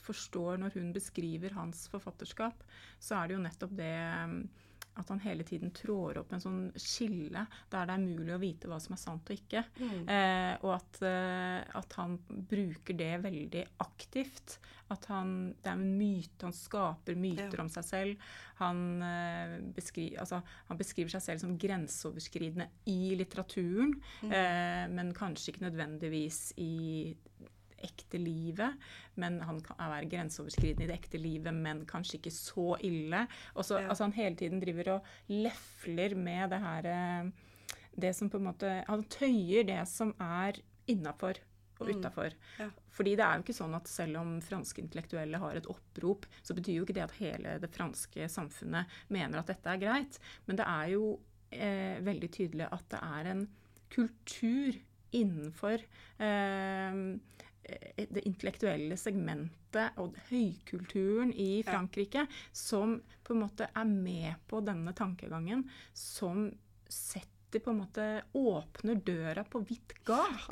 forstår 0.06 0.62
når 0.62 0.77
hun 0.80 0.94
beskriver 0.95 1.53
hans 1.57 1.86
forfatterskap, 1.92 2.63
så 2.97 3.19
er 3.19 3.27
det 3.27 3.36
jo 3.36 3.44
nettopp 3.44 3.74
det 3.75 3.92
um, 4.24 4.38
at 4.97 5.09
han 5.12 5.19
hele 5.19 5.44
tiden 5.44 5.71
trår 5.75 6.18
opp 6.21 6.31
en 6.33 6.39
sånn 6.44 6.59
skille 6.80 7.42
der 7.71 7.86
det 7.89 7.94
er 7.97 8.03
mulig 8.06 8.33
å 8.36 8.39
vite 8.39 8.69
hva 8.71 8.77
som 8.80 8.94
er 8.95 9.01
sant 9.01 9.27
og 9.30 9.36
ikke. 9.36 9.63
Mm. 9.80 10.07
Eh, 10.07 10.53
og 10.63 10.72
at, 10.77 11.01
eh, 11.03 11.77
at 11.81 11.93
han 12.00 12.17
bruker 12.29 12.93
det 12.98 13.12
veldig 13.25 13.65
aktivt. 13.84 14.58
At 14.93 15.05
han, 15.10 15.55
det 15.63 15.72
er 15.72 15.79
en 15.79 15.98
myte, 15.98 16.43
han 16.46 16.53
skaper 16.53 17.15
myter 17.17 17.58
Ja. 17.58 17.62
om 17.63 17.69
seg 17.74 17.84
selv. 17.84 18.17
Han, 18.62 19.01
eh, 19.01 19.55
beskri, 19.75 20.15
altså, 20.22 20.43
han 20.69 20.77
beskriver 20.77 21.10
seg 21.10 21.22
selv 21.25 21.39
som 21.41 21.58
grenseoverskridende 21.58 22.67
i 22.88 23.15
litteraturen, 23.17 23.96
Mm. 24.22 24.31
eh, 24.31 24.88
men 24.93 25.13
kanskje 25.13 25.51
ikke 25.53 25.65
nødvendigvis 25.69 26.53
i 26.58 27.15
ekte 27.86 28.20
livet. 28.22 28.75
Men 29.22 29.39
han 29.46 29.62
kan 29.65 29.77
være 29.80 30.10
grenseoverskridende 30.12 30.86
i 30.86 30.92
det 30.92 30.98
ekte 31.00 31.22
livet, 31.22 31.54
men 31.56 31.86
kanskje 31.89 32.20
ikke 32.20 32.34
så 32.36 32.75
ille. 32.84 33.25
Også, 33.56 33.80
Ja. 33.82 33.88
altså, 33.89 34.04
han 34.10 34.13
hele 34.20 34.36
tiden 34.36 34.60
driver 34.62 34.96
og 34.98 35.12
lefler 35.30 36.15
med 36.18 36.50
det 36.50 36.60
her 36.65 36.86
eh, 36.92 37.32
det 37.96 38.13
som 38.15 38.30
på 38.30 38.38
en 38.42 38.48
måte 38.51 38.70
Han 38.89 39.04
tøyer 39.08 39.63
det 39.63 39.82
som 39.88 40.13
er 40.20 40.58
innafor 40.92 41.38
og 41.80 41.88
Mm. 41.89 42.34
Ja. 42.60 42.70
Fordi 42.89 43.15
det 43.18 43.24
er 43.25 43.36
jo 43.36 43.44
ikke 43.44 43.54
sånn 43.58 43.75
at 43.75 43.88
selv 43.92 44.18
om 44.18 44.39
franske 44.42 44.80
intellektuelle 44.80 45.38
har 45.38 45.56
et 45.58 45.65
opprop, 45.68 46.25
så 46.42 46.54
betyr 46.56 46.77
jo 46.77 46.86
ikke 46.86 46.94
det 46.96 47.04
at 47.04 47.12
hele 47.20 47.60
det 47.60 47.70
franske 47.75 48.30
samfunnet 48.32 48.86
mener 49.10 49.39
at 49.39 49.48
dette 49.48 49.68
er 49.68 49.77
greit. 49.82 50.20
Men 50.48 50.56
det 50.56 50.65
er 50.65 50.94
jo 50.94 51.20
eh, 51.51 52.00
veldig 52.00 52.30
tydelig 52.32 52.70
at 52.72 52.88
det 52.89 53.01
er 53.04 53.25
en 53.34 53.44
kultur 53.92 54.74
innenfor 55.12 55.84
eh, 56.20 57.20
det 57.95 58.22
intellektuelle 58.27 58.98
segmentet 59.00 59.98
og 60.01 60.17
høykulturen 60.29 61.31
i 61.34 61.63
Ja. 61.63 61.72
Frankrike 61.72 62.27
som 62.53 63.00
på 63.24 63.34
en 63.34 63.41
måte 63.41 63.69
er 63.74 63.88
med 63.89 64.36
på 64.48 64.62
denne 64.62 64.93
tankegangen, 64.93 65.65
som 65.93 66.51
setter 66.88 67.62
på 67.63 67.72
en 67.72 67.79
måte 67.79 68.05
åpner 68.36 69.00
døra 69.07 69.45
på 69.48 69.62
vidt 69.65 69.95
gap 70.05 70.50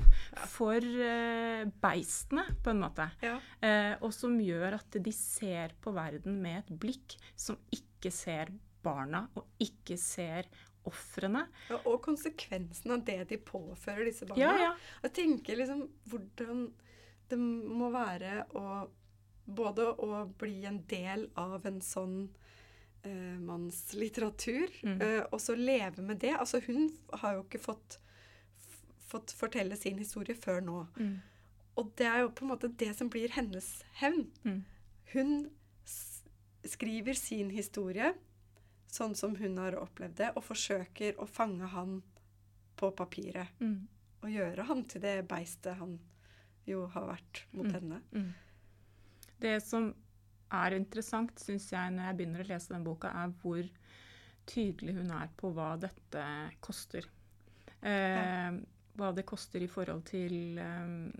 for 0.47 0.79
uh, 0.79 1.63
beistene, 1.83 2.45
på 2.63 2.71
en 2.71 2.79
måte. 2.79 3.09
Ja. 3.21 3.37
Uh, 3.59 3.93
og 4.07 4.13
som 4.15 4.39
gjør 4.39 4.79
at 4.79 4.99
de 5.03 5.11
ser 5.11 5.75
på 5.83 5.91
verden 5.91 6.41
med 6.41 6.63
et 6.63 6.77
blikk 6.79 7.17
som 7.35 7.59
ikke 7.75 8.11
ser 8.11 8.53
barna, 8.83 9.27
og 9.35 9.45
ikke 9.63 9.97
ser 9.99 10.47
ofrene. 10.87 11.45
Ja, 11.69 11.79
og 11.87 12.01
konsekvensen 12.03 12.91
av 12.95 13.03
det 13.07 13.21
de 13.29 13.39
påfører 13.39 14.07
disse 14.09 14.27
barna. 14.27 14.41
Ja, 14.41 14.53
ja. 14.59 14.71
Jeg 15.05 15.15
tenker 15.19 15.59
liksom 15.59 15.85
hvordan 16.11 16.65
det 17.33 17.39
må 17.41 17.89
være 17.93 18.45
å 18.55 18.67
både 19.43 19.89
å 19.99 20.21
bli 20.39 20.61
en 20.69 20.77
del 20.87 21.25
av 21.41 21.65
en 21.67 21.81
sånn 21.83 22.15
eh, 23.03 23.35
manns 23.43 23.89
litteratur, 23.99 24.69
Mm. 24.83 25.01
eh, 25.03 25.25
og 25.33 25.41
så 25.43 25.55
leve 25.59 26.01
med 26.01 26.21
det. 26.23 26.31
Altså 26.39 26.61
hun 26.63 26.85
har 27.19 27.33
jo 27.35 27.43
ikke 27.43 27.59
fått 27.65 27.97
fått 29.13 29.33
fortelle 29.37 29.75
sin 29.77 29.97
historie 29.99 30.33
før 30.33 30.61
nå. 30.65 30.77
Mm. 30.97 31.17
Og 31.77 31.91
det 31.99 32.07
er 32.07 32.21
jo 32.23 32.29
på 32.33 32.45
en 32.45 32.49
måte 32.53 32.69
det 32.79 32.95
som 32.97 33.09
blir 33.13 33.29
hennes 33.35 33.67
hevn. 33.99 34.23
Mm. 34.45 34.63
Hun 35.13 35.35
skriver 36.65 37.13
sin 37.13 37.49
historie 37.53 38.13
sånn 38.93 39.15
som 39.17 39.35
hun 39.39 39.57
har 39.57 39.75
opplevd 39.79 40.15
det, 40.19 40.31
og 40.37 40.43
forsøker 40.45 41.17
å 41.21 41.27
fange 41.29 41.65
han 41.73 41.99
på 42.77 42.89
papiret. 42.97 43.49
Mm. 43.59 43.87
Og 44.23 44.29
gjøre 44.31 44.65
han 44.69 44.83
til 44.89 45.01
det 45.03 45.15
beistet 45.29 45.77
han 45.79 45.97
jo 46.67 46.85
har 46.87 47.07
vært 47.07 47.43
mot 47.53 47.65
Mm. 47.67 47.73
henne. 47.73 48.01
Mm. 48.13 48.33
Det 49.39 49.61
som 49.63 49.93
er 50.51 50.75
interessant, 50.77 51.39
syns 51.39 51.69
jeg, 51.71 51.91
når 51.91 52.05
jeg 52.07 52.17
begynner 52.17 52.43
å 52.43 52.47
lese 52.47 52.73
den 52.73 52.83
boka, 52.85 53.07
er 53.09 53.33
hvor 53.41 53.63
tydelig 54.45 54.93
hun 54.95 55.11
er 55.11 55.29
på 55.37 55.51
hva 55.53 55.77
dette 55.79 56.25
koster. 56.61 57.05
Eh, 57.81 58.51
Hva 58.95 59.07
det 59.15 59.25
koster 59.25 59.59
i 59.63 59.67
forhold 59.67 60.03
til 60.05 60.59
eh, 60.59 61.11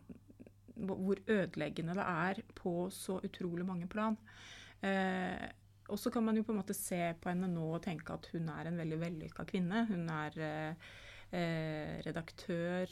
hvor 0.86 1.16
ødeleggende 1.28 1.96
det 1.98 2.06
er 2.06 2.42
på 2.54 2.90
så 2.94 3.16
utrolig 3.26 3.66
mange 3.66 3.88
plan. 3.90 4.16
Eh, 4.84 5.50
og 5.90 5.98
så 5.98 6.12
kan 6.14 6.24
man 6.24 6.36
jo 6.38 6.44
på 6.44 6.52
en 6.54 6.60
måte 6.62 6.76
se 6.78 7.14
på 7.20 7.30
henne 7.32 7.48
nå 7.50 7.66
og 7.76 7.82
tenke 7.82 8.14
at 8.14 8.28
hun 8.32 8.48
er 8.50 8.68
en 8.70 8.78
veldig 8.78 9.00
vellykka 9.02 9.46
kvinne. 9.50 9.88
Hun 9.90 10.08
er 10.10 10.38
eh, 10.38 10.76
eh, 11.34 11.98
redaktør 12.06 12.92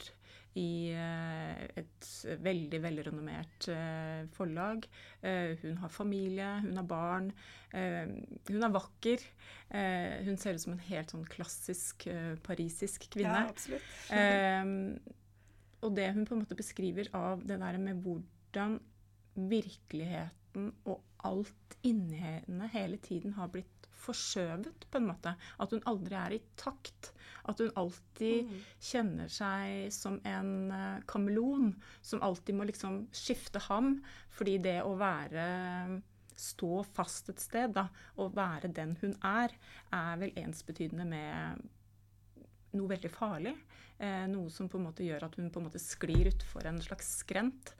i 0.58 0.92
eh, 0.92 1.62
et 1.80 2.08
veldig 2.44 2.80
velrenommert 2.84 3.68
eh, 3.72 4.26
forlag. 4.36 4.84
Eh, 5.24 5.54
hun 5.62 5.78
har 5.80 5.92
familie, 5.92 6.50
hun 6.66 6.76
har 6.76 6.88
barn. 6.88 7.30
Hun 7.72 8.66
er 8.66 8.74
vakker. 8.74 9.24
Eh, 9.72 10.20
hun 10.26 10.36
ser 10.40 10.58
ut 10.58 10.64
som 10.66 10.74
en 10.74 10.86
helt 10.90 11.14
sånn 11.14 11.24
klassisk 11.32 12.04
parisisk 12.44 13.08
kvinne. 13.14 13.46
Ja, 13.46 13.50
absolutt. 13.54 13.90
Eh, 14.12 15.18
og 15.82 15.96
det 15.96 16.12
hun 16.14 16.26
på 16.28 16.36
en 16.36 16.44
måte 16.44 16.54
beskriver 16.54 17.08
av 17.16 17.40
det 17.42 17.56
der 17.58 17.78
med 17.82 18.04
hvordan 18.04 18.76
virkeligheten 19.34 20.68
og 20.86 21.00
alt 21.26 21.76
inni 21.86 22.20
henne 22.20 22.68
hele 22.70 23.00
tiden 23.02 23.34
har 23.34 23.50
blitt 23.50 23.88
forskjøvet, 24.02 24.86
på 24.90 25.00
en 25.00 25.08
måte. 25.10 25.34
At 25.62 25.74
hun 25.74 25.82
aldri 25.90 26.18
er 26.18 26.36
i 26.36 26.42
takt. 26.58 27.12
At 27.44 27.58
hun 27.58 27.72
alltid 27.74 28.46
Mm. 28.46 28.60
kjenner 28.78 29.28
seg 29.28 29.92
som 29.92 30.20
en 30.24 30.70
uh, 30.70 31.00
kameleon 31.06 31.72
som 32.00 32.22
alltid 32.22 32.54
må 32.54 32.64
liksom 32.68 33.08
skifte 33.12 33.58
ham. 33.68 33.96
Fordi 34.30 34.58
det 34.62 34.82
å 34.82 34.96
være 34.96 36.02
Stå 36.42 36.82
fast 36.82 37.28
et 37.28 37.38
sted, 37.38 37.74
da, 37.76 37.84
og 38.16 38.32
være 38.34 38.70
den 38.72 38.96
hun 39.02 39.12
er, 39.22 39.52
er 39.92 40.16
vel 40.18 40.32
ensbetydende 40.40 41.04
med 41.06 41.60
noe 42.72 42.88
veldig 42.88 43.10
farlig. 43.12 43.52
Eh, 43.98 44.24
noe 44.32 44.50
som 44.50 44.66
på 44.66 44.80
en 44.80 44.86
måte 44.88 45.04
gjør 45.06 45.26
at 45.28 45.36
hun 45.38 45.50
på 45.52 45.60
en 45.60 45.68
måte 45.68 45.78
sklir 45.82 46.30
utfor 46.32 46.66
en 46.66 46.80
slags 46.82 47.12
skrent. 47.20 47.74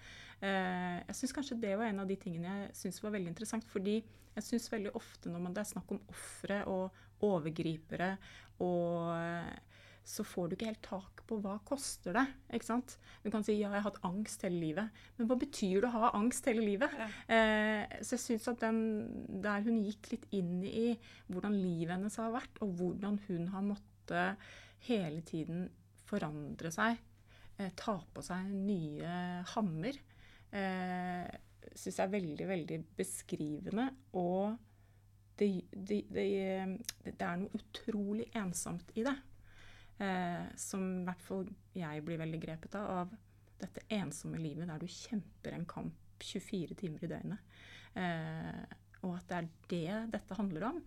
Eh, 0.45 1.01
jeg 1.09 1.17
syns 1.17 1.35
kanskje 1.35 1.59
det 1.65 1.73
var 1.81 1.89
en 1.89 2.03
av 2.05 2.11
de 2.13 2.19
tingene 2.21 2.53
jeg 2.53 2.77
syns 2.85 3.03
var 3.03 3.17
veldig 3.17 3.33
interessant. 3.33 3.67
Fordi 3.73 3.97
jeg 4.37 4.47
syns 4.47 4.71
veldig 4.71 4.95
ofte 5.01 5.33
når 5.33 5.43
man, 5.47 5.57
det 5.57 5.65
er 5.65 5.73
snakk 5.73 5.97
om 5.97 6.03
ofre 6.13 6.63
og 6.71 7.01
overgripere, 7.23 8.17
og 8.63 9.13
så 10.03 10.25
får 10.27 10.49
du 10.49 10.57
ikke 10.57 10.71
helt 10.71 10.83
tak 10.85 11.23
på 11.29 11.39
hva 11.43 11.57
koster 11.67 12.17
det. 12.17 12.25
ikke 12.57 12.67
sant? 12.67 12.97
Du 13.23 13.31
kan 13.31 13.45
si 13.47 13.55
ja, 13.55 13.71
jeg 13.71 13.79
har 13.79 13.87
hatt 13.87 14.01
angst 14.07 14.43
hele 14.47 14.59
livet. 14.59 15.05
Men 15.17 15.29
hva 15.31 15.37
betyr 15.39 15.85
det 15.85 15.91
å 15.91 15.95
ha 15.95 16.11
angst 16.19 16.49
hele 16.51 16.65
livet? 16.67 16.97
Ja. 16.99 17.07
Eh, 17.37 18.01
så 18.03 18.17
jeg 18.17 18.25
syns 18.25 18.49
at 18.51 18.65
den 18.65 18.81
der 19.45 19.63
hun 19.67 19.79
gikk 19.85 20.11
litt 20.11 20.27
inn 20.35 20.59
i 20.67 20.89
hvordan 21.31 21.55
livet 21.55 21.95
hennes 21.95 22.19
har 22.19 22.35
vært, 22.35 22.59
og 22.65 22.75
hvordan 22.81 23.21
hun 23.29 23.47
har 23.55 23.65
måttet 23.67 24.51
hele 24.89 25.23
tiden 25.29 25.69
forandre 26.09 26.75
seg, 26.75 26.99
eh, 27.59 27.71
ta 27.79 27.97
på 28.03 28.27
seg 28.27 28.51
nye 28.51 29.15
hammer, 29.55 30.03
eh, 30.51 31.31
syns 31.73 31.95
jeg 31.95 32.05
er 32.05 32.17
veldig, 32.19 32.51
veldig 32.51 32.83
beskrivende. 32.99 33.87
Og 34.19 34.59
det, 35.39 35.49
det, 35.73 36.01
det, 36.13 36.27
det 37.09 37.27
er 37.27 37.41
noe 37.41 37.59
utrolig 37.59 38.29
ensomt 38.39 38.93
i 38.99 39.05
det. 39.07 39.17
Eh, 40.03 40.47
som 40.59 40.85
i 41.01 41.05
hvert 41.07 41.23
fall 41.25 41.47
jeg 41.77 42.05
blir 42.07 42.21
veldig 42.21 42.41
grepet 42.43 42.79
av. 42.81 43.05
Av 43.05 43.19
dette 43.63 43.85
ensomme 43.95 44.41
livet 44.43 44.67
der 44.67 44.83
du 44.83 44.91
kjemper 44.91 45.55
en 45.55 45.69
kamp 45.71 45.99
24 46.23 46.79
timer 46.79 47.05
i 47.05 47.11
døgnet. 47.11 47.53
Eh, 47.99 48.79
og 49.03 49.17
at 49.19 49.29
det 49.31 49.39
er 49.39 49.49
det 49.73 50.13
dette 50.17 50.39
handler 50.39 50.69
om. 50.71 50.81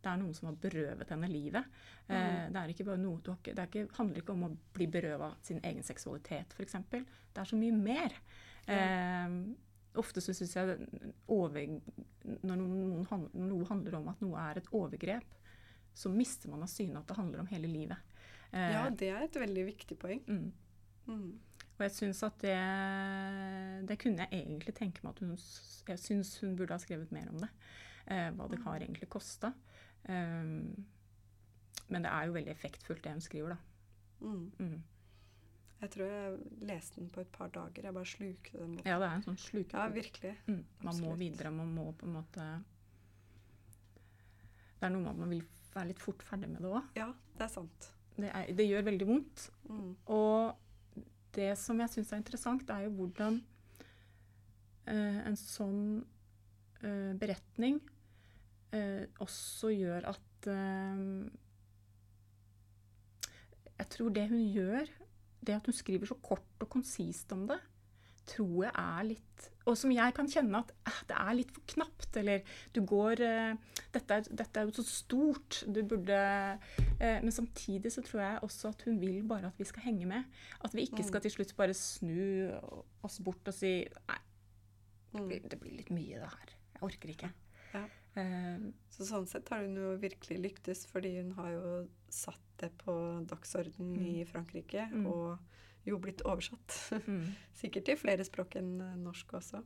Det 0.00 0.08
er 0.08 0.20
noen 0.20 0.36
som 0.36 0.48
har 0.48 0.60
berøvet 0.60 1.10
henne 1.12 1.28
livet. 1.30 1.80
Eh, 2.08 2.46
det 2.50 2.60
er 2.60 2.72
ikke 2.72 2.86
bare 2.88 3.02
noe, 3.02 3.20
du 3.22 3.32
har 3.32 3.40
ikke, 3.40 3.54
det 3.56 3.64
er 3.64 3.72
ikke, 3.72 3.96
handler 3.98 4.22
ikke 4.22 4.36
om 4.36 4.46
å 4.46 4.52
bli 4.76 4.86
berøva 4.90 5.32
sin 5.44 5.60
egen 5.66 5.84
seksualitet, 5.86 6.54
f.eks. 6.56 6.78
Det 6.90 7.42
er 7.42 7.50
så 7.50 7.58
mye 7.60 7.76
mer. 7.76 8.16
Eh, 8.70 9.36
ofte 9.98 10.22
så 10.22 10.34
syns 10.36 10.54
jeg 10.54 10.78
over, 11.28 11.80
når 12.46 13.08
han- 13.10 13.30
noe 13.34 13.64
handler 13.64 13.96
om 13.98 14.08
at 14.08 14.20
noe 14.22 14.38
er 14.38 14.58
et 14.58 14.70
overgrep, 14.72 15.24
så 15.94 16.08
mister 16.08 16.48
man 16.48 16.62
av 16.62 16.68
syne 16.68 16.98
at 16.98 17.06
det 17.06 17.16
handler 17.16 17.40
om 17.40 17.46
hele 17.46 17.66
livet. 17.66 17.98
Eh, 18.52 18.72
ja, 18.72 18.88
det 18.90 19.08
er 19.08 19.22
et 19.22 19.32
veldig 19.32 19.66
viktig 19.66 19.98
poeng. 19.98 20.22
mm. 20.26 20.52
Mm. 21.06 21.38
Og 21.80 21.84
jeg 21.88 21.90
syns 21.90 22.22
at 22.22 22.38
det 22.44 23.88
Det 23.88 23.98
kunne 23.98 24.26
jeg 24.28 24.44
egentlig 24.44 24.74
tenke 24.74 25.02
meg 25.02 25.14
at 25.14 25.18
hun 25.20 25.30
Jeg 25.88 25.98
syns 25.98 26.38
hun 26.40 26.56
burde 26.56 26.74
ha 26.76 26.78
skrevet 26.78 27.10
mer 27.10 27.28
om 27.28 27.38
det. 27.38 27.48
Eh, 28.06 28.30
hva 28.30 28.48
det 28.50 28.60
har 28.64 28.80
egentlig 28.80 29.08
kosta. 29.08 29.52
Um, 30.08 30.84
men 31.88 32.02
det 32.02 32.10
er 32.10 32.26
jo 32.26 32.32
veldig 32.32 32.52
effektfullt, 32.52 33.02
det 33.02 33.12
hun 33.12 33.20
skriver, 33.20 33.48
da. 33.48 33.56
Mm. 34.20 34.82
Jeg 35.80 35.90
tror 35.94 36.06
jeg 36.10 36.38
leste 36.68 37.00
den 37.00 37.08
på 37.14 37.20
et 37.22 37.30
par 37.32 37.48
dager. 37.54 37.86
Jeg 37.88 37.94
bare 37.96 38.04
slukte 38.08 38.58
den. 38.58 38.74
boka. 38.76 38.88
Ja, 38.90 38.98
det 39.00 39.06
er 39.08 39.14
en 39.16 39.22
sånn 39.24 39.38
sluke. 39.40 39.72
Ja, 39.78 39.86
virkelig. 39.94 40.34
mm. 40.46 40.58
Man 40.84 40.98
må 41.00 41.14
videre. 41.16 41.50
Man 41.56 41.70
må 41.74 41.86
på 41.96 42.04
en 42.08 42.12
måte 42.18 42.48
Det 44.80 44.86
er 44.88 44.92
noe 44.94 45.02
med 45.04 45.10
at 45.14 45.20
man 45.22 45.32
vil 45.32 45.42
være 45.74 45.88
litt 45.92 46.00
fort 46.02 46.22
ferdig 46.24 46.48
med 46.52 46.60
det 46.64 46.70
òg. 46.72 46.90
Ja, 46.96 47.08
det 47.36 47.46
er 47.46 47.52
sant. 47.52 47.88
Det, 48.16 48.28
er- 48.34 48.52
det 48.56 48.66
gjør 48.68 48.84
veldig 48.90 49.06
vondt. 49.08 49.46
Mm. 49.68 49.90
Og 50.12 51.00
det 51.36 51.52
som 51.58 51.78
jeg 51.80 51.92
syns 51.94 52.12
er 52.12 52.20
interessant, 52.20 52.70
er 52.74 52.84
jo 52.88 52.90
hvordan 52.98 53.40
eh, 54.90 55.20
en 55.30 55.36
sånn 55.38 55.82
eh, 56.82 57.12
beretning 57.20 57.78
eh, 58.72 59.04
også 59.22 59.70
gjør 59.72 60.08
at 60.10 60.48
eh, 60.50 61.04
Jeg 63.80 63.88
tror 63.94 64.10
det 64.12 64.26
hun 64.28 64.42
gjør, 64.52 64.90
det 65.42 65.54
at 65.56 65.66
hun 65.66 65.74
skriver 65.74 66.06
så 66.06 66.14
kort 66.22 66.44
og 66.60 66.68
konsist 66.68 67.32
om 67.32 67.46
det, 67.48 67.58
tror 68.30 68.64
jeg 68.66 68.72
er 68.76 69.02
litt 69.08 69.46
Og 69.66 69.76
som 69.78 69.90
jeg 69.90 70.12
kan 70.14 70.28
kjenne 70.28 70.58
at 70.60 70.70
eh, 70.86 70.98
det 71.08 71.16
er 71.16 71.34
litt 71.34 71.50
for 71.54 71.62
knapt, 71.72 72.16
eller 72.20 72.42
du 72.76 72.80
går 72.86 73.20
eh, 73.24 73.54
dette, 73.94 74.14
er, 74.20 74.28
dette 74.42 74.60
er 74.60 74.68
jo 74.68 74.74
så 74.76 74.84
stort, 74.86 75.62
du 75.66 75.80
burde 75.82 76.18
eh, 77.00 77.18
Men 77.24 77.32
samtidig 77.32 77.90
så 77.92 78.02
tror 78.06 78.20
jeg 78.22 78.42
også 78.46 78.68
at 78.74 78.82
hun 78.86 79.00
vil 79.00 79.22
bare 79.26 79.46
at 79.50 79.58
vi 79.58 79.64
skal 79.64 79.82
henge 79.88 80.06
med. 80.06 80.24
At 80.64 80.74
vi 80.74 80.82
ikke 80.86 81.02
Mm. 81.02 81.08
skal 81.08 81.20
til 81.24 81.30
slutt 81.30 81.56
bare 81.56 81.74
snu 81.74 82.50
oss 83.02 83.18
bort 83.24 83.48
og 83.48 83.54
si 83.54 83.72
Nei, 84.08 84.18
det 85.12 85.20
Mm. 85.20 85.26
blir, 85.28 85.48
det 85.50 85.58
blir 85.60 85.72
litt 85.76 85.90
mye, 85.90 86.20
det 86.20 86.28
her. 86.30 86.50
Jeg 86.74 86.82
orker 86.86 87.08
ikke. 87.08 87.32
Eh, 88.16 88.58
Så 88.90 89.06
sånn 89.06 89.26
sett 89.28 89.48
har 89.48 89.62
hun 89.62 89.76
jo 89.76 89.96
virkelig 89.96 90.40
lyktes, 90.42 90.86
fordi 90.86 91.16
hun 91.22 91.30
har 91.32 91.50
jo 91.52 91.88
satt 92.10 92.40
det 92.58 92.72
på 92.78 93.24
dagsorden 93.26 93.94
Mm. 93.96 94.06
i 94.06 94.24
Frankrike, 94.24 94.88
Mm. 94.92 95.06
og 95.06 95.38
jo 95.86 95.98
blitt 95.98 96.20
oversatt. 96.26 96.90
mm. 97.06 97.34
Sikkert 97.54 97.84
til 97.84 97.96
flere 97.96 98.24
språk 98.24 98.56
enn 98.56 98.80
eh, 98.80 98.96
norsk 98.96 99.32
også. 99.32 99.62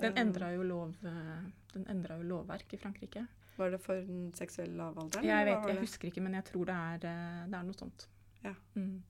Den 0.00 0.12
Um, 0.12 0.18
endra 0.18 0.52
jo, 0.54 0.62
lov, 0.62 0.94
eh, 1.04 1.42
jo 1.74 2.22
lovverk 2.22 2.72
i 2.74 2.76
Frankrike. 2.76 3.26
Var 3.56 3.70
det 3.70 3.80
for 3.80 3.94
den 3.94 4.32
seksuelle 4.32 4.76
lavalderen? 4.76 5.24
Jeg 5.24 5.46
vet, 5.46 5.66
jeg 5.68 5.78
husker 5.80 6.08
ikke, 6.10 6.22
men 6.22 6.32
jeg 6.34 6.44
tror 6.44 6.64
det 6.66 6.74
er, 6.74 6.94
eh, 6.94 7.46
det 7.46 7.54
er 7.58 7.62
noe 7.62 7.74
sånt. 7.74 8.06
Ja. 8.44 8.54
Mm. 8.76 9.02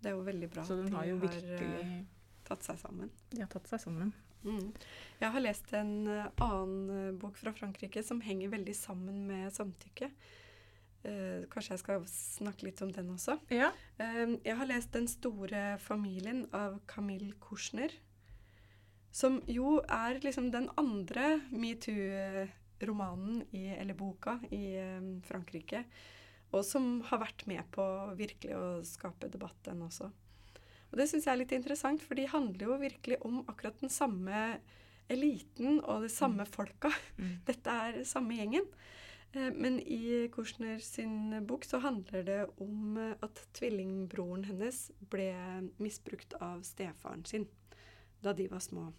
Det 0.00 0.06
er 0.06 0.14
jo 0.16 0.22
veldig 0.24 0.50
bra 0.50 0.62
Så 0.64 0.76
den 0.76 0.86
at 0.86 0.92
har 0.92 1.02
de 1.04 1.08
jo 1.10 1.18
har 1.18 1.26
virkelig 1.28 1.80
eh, 1.82 2.04
tatt 2.44 2.62
seg 2.62 2.78
sammen. 2.78 3.10
De 3.30 3.40
har 3.40 3.48
tatt 3.48 3.66
seg 3.68 3.80
sammen. 3.80 4.12
Mm. 4.44 4.72
Jeg 5.20 5.34
har 5.34 5.42
lest 5.44 5.72
en 5.76 5.94
eh, 6.08 6.28
annen 6.40 6.92
eh, 6.94 7.16
bok 7.20 7.36
fra 7.40 7.52
Frankrike 7.56 8.02
som 8.06 8.22
henger 8.24 8.52
veldig 8.54 8.76
sammen 8.76 9.26
med 9.28 9.52
samtykke. 9.52 10.10
Eh, 11.02 11.46
kanskje 11.48 11.74
jeg 11.74 11.82
skal 11.82 12.06
snakke 12.12 12.66
litt 12.66 12.80
om 12.84 12.92
den 12.92 13.10
også. 13.14 13.38
Ja. 13.52 13.70
Eh, 14.00 14.36
jeg 14.44 14.56
har 14.56 14.66
lest 14.68 14.92
'Den 14.92 15.08
store 15.08 15.78
familien' 15.78 16.48
av 16.52 16.80
Camille 16.86 17.32
Korsner. 17.40 17.90
Som 19.12 19.42
jo 19.48 19.80
er 19.88 20.20
liksom 20.20 20.50
den 20.52 20.68
andre 20.76 21.40
metoo-romanen, 21.50 23.42
eller 23.52 23.94
boka, 23.94 24.38
i 24.50 24.76
eh, 24.76 25.20
Frankrike. 25.24 25.84
Og 26.52 26.64
som 26.64 27.00
har 27.02 27.18
vært 27.18 27.46
med 27.46 27.62
på 27.72 27.82
virkelig 28.16 28.56
å 28.56 28.84
skape 28.84 29.28
debatt, 29.30 29.56
den 29.64 29.82
også. 29.82 30.10
Og 30.90 30.98
det 30.98 31.06
syns 31.10 31.26
jeg 31.26 31.34
er 31.34 31.42
litt 31.42 31.54
interessant, 31.54 32.02
for 32.02 32.18
de 32.18 32.26
handler 32.30 32.66
jo 32.66 32.78
virkelig 32.80 33.20
om 33.26 33.42
akkurat 33.46 33.78
den 33.82 33.92
samme 33.92 34.58
eliten 35.10 35.78
og 35.80 36.06
de 36.06 36.10
samme 36.12 36.46
folka. 36.46 36.90
Mm. 37.18 37.36
Dette 37.48 37.76
er 37.86 38.00
samme 38.08 38.38
gjengen. 38.38 38.66
Eh, 39.32 39.50
men 39.54 39.78
i 39.80 40.28
Kushner 40.34 40.82
sin 40.82 41.34
bok 41.46 41.66
så 41.66 41.82
handler 41.84 42.26
det 42.26 42.40
om 42.62 42.98
eh, 42.98 43.14
at 43.22 43.42
tvillingbroren 43.58 44.46
hennes 44.50 44.88
ble 45.12 45.30
misbrukt 45.82 46.34
av 46.42 46.64
stefaren 46.66 47.24
sin 47.28 47.46
da 48.20 48.34
de 48.36 48.48
var 48.50 48.62
små. 48.64 48.90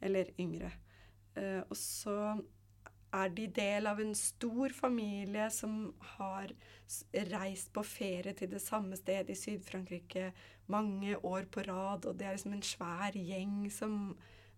Eller 0.00 0.32
yngre. 0.40 0.72
Eh, 1.38 1.62
og 1.62 1.76
så 1.78 2.16
er 3.16 3.32
de 3.34 3.46
del 3.54 3.88
av 3.90 4.00
en 4.02 4.12
stor 4.14 4.74
familie 4.74 5.48
som 5.54 5.92
har 6.16 6.52
reist 7.30 7.72
på 7.74 7.84
ferie 7.86 8.34
til 8.38 8.50
det 8.50 8.62
samme 8.62 8.98
stedet 8.98 9.34
i 9.34 9.38
Syd-Frankrike 9.38 10.30
mange 10.70 11.16
år 11.26 11.48
på 11.50 11.64
rad, 11.66 12.06
og 12.06 12.18
det 12.18 12.26
er 12.26 12.36
liksom 12.36 12.54
en 12.54 12.66
svær 12.66 13.16
gjeng 13.18 13.64
som 13.74 13.96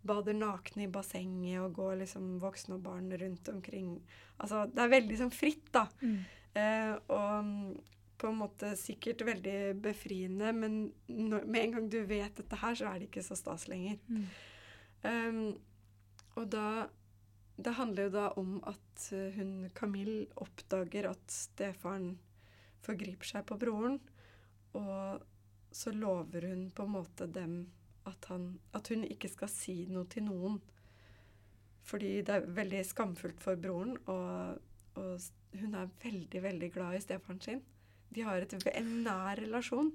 bader 0.02 0.34
nakne 0.34 0.86
i 0.86 0.90
bassenget 0.90 1.60
og 1.62 1.76
går 1.78 2.00
liksom 2.02 2.36
voksne 2.42 2.76
og 2.76 2.84
barn 2.84 3.12
rundt 3.20 3.48
omkring. 3.52 3.94
Altså, 4.42 4.66
det 4.68 4.82
er 4.82 4.94
veldig 4.96 5.18
sånn 5.20 5.34
fritt, 5.34 5.68
da. 5.74 5.86
Mm. 6.02 6.18
Eh, 6.58 6.94
og 7.14 7.52
på 8.22 8.30
en 8.30 8.38
måte 8.38 8.74
sikkert 8.78 9.24
veldig 9.26 9.58
befriende, 9.82 10.52
men 10.54 10.80
når, 11.08 11.46
med 11.46 11.64
en 11.64 11.76
gang 11.76 11.90
du 11.90 12.00
vet 12.06 12.36
dette 12.38 12.58
her, 12.60 12.76
så 12.78 12.90
er 12.90 13.00
det 13.00 13.08
ikke 13.10 13.24
så 13.26 13.38
stas 13.38 13.66
lenger. 13.70 13.98
Mm. 14.06 14.26
Um, 15.02 15.46
og 16.38 16.46
da 16.52 16.66
Det 17.62 17.76
handler 17.78 18.08
jo 18.08 18.14
da 18.14 18.28
om 18.40 18.56
at 18.66 19.04
eh, 19.14 19.36
hun 19.36 19.70
Camille 19.76 20.26
oppdager 20.42 21.06
at 21.12 21.30
stefaren 21.30 22.16
forgriper 22.82 23.28
seg 23.28 23.46
på 23.46 23.58
broren, 23.60 24.00
og 24.74 25.22
så 25.72 25.92
lover 25.94 26.48
hun 26.50 26.66
på 26.74 26.86
en 26.86 26.94
måte 26.96 27.28
dem 27.30 27.54
at, 28.08 28.26
han, 28.32 28.48
at, 28.74 28.88
hun 28.90 29.04
ikke 29.06 29.30
skal 29.30 29.50
si 29.52 29.76
noe 29.92 30.08
til 30.10 30.26
noen. 30.26 30.58
Fordi 31.86 32.16
det 32.26 32.34
er 32.34 32.50
veldig 32.56 32.82
skamfullt 32.86 33.40
for 33.42 33.58
broren, 33.60 33.94
og, 34.10 34.58
og 34.98 35.60
hun 35.60 35.78
er 35.78 35.94
veldig, 36.02 36.42
veldig 36.42 36.70
glad 36.74 36.98
i 36.98 37.04
stefaren 37.04 37.40
sin. 37.44 37.62
De 38.12 38.26
har 38.26 38.42
et, 38.42 38.54
en 38.74 38.92
nær 39.06 39.38
relasjon. 39.40 39.92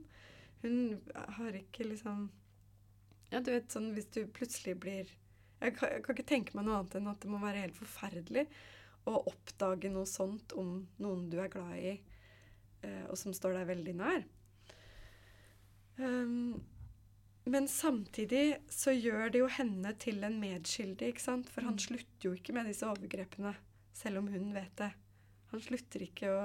Hun 0.64 0.98
har 1.38 1.60
ikke 1.60 1.90
liksom 1.92 2.30
Ja, 3.28 3.42
du 3.44 3.52
vet 3.52 3.74
sånn 3.74 3.92
hvis 3.92 4.08
du 4.16 4.22
plutselig 4.32 4.78
blir 4.80 5.10
jeg 5.58 5.74
kan, 5.78 5.92
jeg 5.96 6.04
kan, 6.06 6.16
ikke 6.16 6.30
tenke 6.30 6.58
meg 6.58 6.68
noe 6.68 6.80
annet 6.80 6.98
enn 7.00 7.12
at 7.12 7.22
det 7.24 7.32
må 7.32 7.42
være 7.42 7.64
helt 7.66 7.78
forferdelig 7.78 8.46
å 9.08 9.16
oppdage 9.32 9.90
noe 9.92 10.08
sånt 10.10 10.54
om 10.60 10.82
noen 11.02 11.28
du 11.32 11.38
er 11.42 11.52
glad 11.52 11.78
i, 11.80 11.94
eh, 12.84 13.04
og 13.08 13.16
som 13.20 13.34
står 13.36 13.56
deg 13.58 13.70
veldig 13.72 13.96
nær. 13.98 14.26
Um, 15.98 16.60
men 17.48 17.68
samtidig 17.72 18.60
så 18.70 18.92
gjør 18.92 19.32
det 19.34 19.42
jo 19.42 19.50
henne 19.50 19.94
til 19.98 20.20
en 20.28 20.36
medskyldig, 20.42 21.14
ikke 21.14 21.24
sant? 21.24 21.50
For 21.50 21.66
han 21.66 21.78
mm. 21.80 21.84
slutter 21.88 22.30
jo 22.30 22.36
ikke 22.36 22.54
med 22.58 22.68
disse 22.70 22.86
overgrepene, 22.86 23.56
selv 23.96 24.22
om 24.22 24.28
hun 24.34 24.52
vet 24.56 24.74
det. 24.82 24.92
Han 25.54 25.64
slutter 25.64 26.04
ikke 26.04 26.34
å 26.36 26.42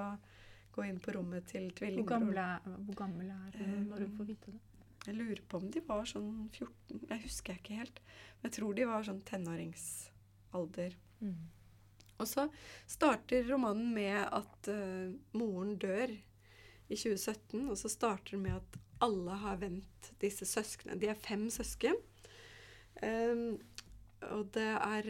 gå 0.73 0.87
inn 0.87 1.03
på 1.03 1.13
rommet 1.19 1.51
til 1.51 1.67
tvillingbroren. 1.77 2.31
Hvor, 2.31 2.85
hvor 2.87 3.01
gammel 3.03 3.35
er 3.35 3.59
hun 3.59 3.89
når 3.91 4.07
hun 4.07 4.15
får 4.21 4.31
vite 4.31 4.55
det? 4.55 4.63
Jeg 5.03 5.17
lurer 5.19 5.41
på 5.51 5.59
om 5.59 5.71
de 5.73 5.83
var 5.87 6.07
sånn 6.07 6.31
14 6.53 7.09
Jeg 7.09 7.23
husker 7.25 7.59
ikke 7.59 7.81
helt. 7.81 7.99
Men 8.39 8.49
jeg 8.49 8.57
tror 8.59 8.77
de 8.77 8.87
var 8.87 9.07
sånn 9.07 9.23
tenåringsalder. 9.27 10.95
Mm. 11.23 11.41
Og 12.23 12.29
så 12.31 12.47
starter 12.91 13.49
romanen 13.49 13.91
med 13.97 14.21
at 14.23 14.71
uh, 14.71 15.11
moren 15.35 15.75
dør 15.83 16.13
i 16.13 16.95
2017. 16.95 17.67
Og 17.67 17.75
så 17.81 17.91
starter 17.91 18.37
det 18.37 18.43
med 18.45 18.61
at 18.61 18.79
alle 19.03 19.41
har 19.43 19.59
vendt 19.59 20.13
disse 20.23 20.47
søsknene. 20.47 21.01
De 21.03 21.11
er 21.11 21.19
fem 21.19 21.49
søsken. 21.51 21.99
Um, 23.03 23.59
og 24.31 24.53
det 24.55 24.71
er 24.77 25.09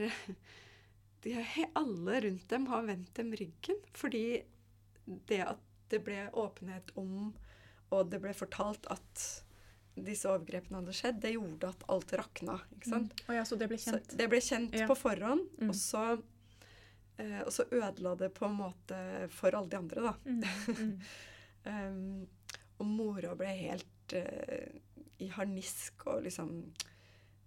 de 1.23 1.37
Alle 1.79 2.21
rundt 2.25 2.49
dem 2.51 2.65
har 2.67 2.89
vendt 2.89 3.13
dem 3.17 3.35
ryggen. 3.37 3.85
Fordi 3.93 4.43
det 5.29 5.43
at 5.45 5.61
det 5.93 6.01
ble 6.07 6.31
åpenhet 6.33 6.95
om, 6.97 7.35
og 7.93 8.11
det 8.11 8.23
ble 8.23 8.33
fortalt 8.33 8.87
at 8.91 9.42
disse 9.93 10.29
overgrepene 10.31 10.81
hadde 10.81 10.95
skjedd, 10.97 11.19
det 11.21 11.35
gjorde 11.35 11.73
at 11.73 11.83
alt 11.93 12.15
rakna. 12.21 12.59
ikke 12.77 12.93
sant? 12.93 13.17
Mm. 13.17 13.25
Oh 13.29 13.37
ja, 13.37 13.47
så 13.49 13.59
det 13.61 13.69
ble 13.71 13.81
kjent? 13.81 14.13
Så 14.13 14.21
det 14.21 14.29
ble 14.33 14.41
kjent 14.45 14.77
ja. 14.79 14.87
på 14.89 14.97
forhånd, 14.99 15.49
mm. 15.61 15.69
og, 15.69 15.77
så, 15.79 16.05
eh, 17.21 17.41
og, 17.43 17.51
så, 17.53 17.67
ødela 17.69 18.15
det 18.21 18.31
på 18.37 18.49
en 18.49 18.57
måte 18.63 19.03
for 19.35 19.59
alle 19.59 19.73
de 19.73 19.81
andre, 19.81 20.07
da. 20.09 20.15
Mm. 20.25 20.95
um, 21.67 22.23
Og 22.83 22.89
mora 22.89 23.37
ble 23.39 23.51
helt 23.55 24.15
uh, 24.19 24.71
i 25.23 25.29
harnisk 25.31 26.07
og 26.11 26.25
liksom 26.27 26.51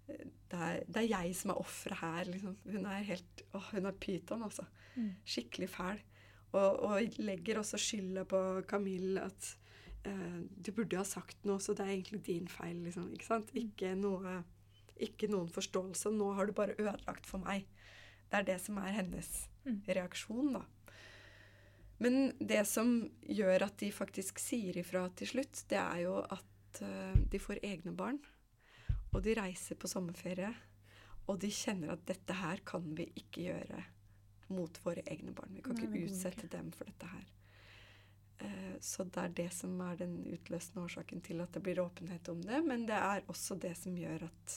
eh, 0.08 0.22
det 0.48 0.60
er, 0.62 0.78
det 0.86 1.02
er, 1.02 1.08
jeg 1.10 1.34
som 1.36 1.52
er 1.52 1.60
offeret 1.60 2.00
her. 2.00 2.30
Liksom. 2.30 2.54
Hun 2.72 2.86
er 2.88 3.08
helt 3.10 3.42
å, 3.52 3.60
Hun 3.72 3.88
er 3.90 3.98
pyton, 4.00 4.44
altså. 4.46 4.64
Mm. 4.94 5.10
Skikkelig 5.28 5.68
fæl. 5.74 6.00
Og, 6.54 6.78
og, 6.86 7.18
legger 7.20 7.60
også 7.60 7.80
skylda 7.82 8.24
på 8.30 8.40
Camille 8.70 9.26
at 9.26 9.50
uh, 10.06 10.38
du 10.46 10.72
burde 10.74 10.98
ha 10.98 11.06
sagt 11.06 11.44
noe, 11.48 11.60
så 11.62 11.74
det 11.76 11.86
er 11.86 11.94
egentlig 11.96 12.22
din 12.28 12.46
feil. 12.50 12.78
Liksom, 12.84 13.10
ikke 13.16 13.28
sant? 13.28 13.52
Mm. 13.52 13.60
Ikke, 13.64 13.92
noe, 13.98 14.36
ikke 15.08 15.30
noen 15.32 15.50
forståelse. 15.52 16.14
Nå 16.14 16.32
har 16.38 16.48
du 16.48 16.56
bare 16.56 16.78
ødelagt 16.78 17.28
for 17.28 17.42
meg. 17.44 17.66
Det 18.26 18.40
er 18.40 18.48
det 18.48 18.60
som 18.64 18.80
er 18.82 18.94
hennes 18.96 19.30
mm. 19.66 19.82
reaksjon, 19.98 20.56
da. 20.58 20.64
Men 22.02 22.30
det 22.36 22.60
som 22.68 22.98
gjør 23.24 23.70
at 23.70 23.78
de 23.80 23.88
faktisk 23.94 24.40
sier 24.42 24.76
ifra 24.76 25.06
til 25.16 25.30
slutt, 25.30 25.62
det 25.70 25.78
er 25.80 26.02
jo 26.04 26.18
at 26.20 26.80
uh, 26.84 27.14
de 27.16 27.40
får 27.40 27.62
egne 27.64 27.94
barn. 27.96 28.20
Og 29.14 29.22
de 29.24 29.36
reiser 29.38 29.78
på 29.80 29.88
sommerferie. 29.88 30.52
Og 31.26 31.40
de 31.42 31.50
kjenner 31.50 31.94
at 31.94 32.04
dette 32.06 32.34
her 32.36 32.60
kan 32.66 32.84
vi 32.94 33.08
ikke 33.18 33.48
gjøre 33.48 33.80
mot 34.54 34.78
våre 34.84 35.02
egne 35.10 35.32
barn. 35.34 35.54
Vi 35.56 35.64
kan 35.64 35.78
Nei, 35.78 35.88
ikke 35.88 36.04
utsette 36.06 36.46
ikke. 36.46 36.52
dem 36.58 36.68
for 36.74 36.88
dette 36.88 37.08
her. 37.10 37.24
Uh, 38.36 38.76
så 38.84 39.06
det 39.08 39.22
er 39.22 39.34
det 39.38 39.48
som 39.56 39.78
er 39.80 39.96
den 40.00 40.18
utløsende 40.28 40.84
årsaken 40.84 41.22
til 41.24 41.40
at 41.40 41.54
det 41.56 41.62
blir 41.64 41.80
åpenhet 41.80 42.28
om 42.32 42.42
det. 42.44 42.60
Men 42.66 42.84
det 42.88 42.98
er 42.98 43.24
også 43.32 43.56
det 43.60 43.72
som 43.80 43.96
gjør 43.96 44.26
at, 44.28 44.56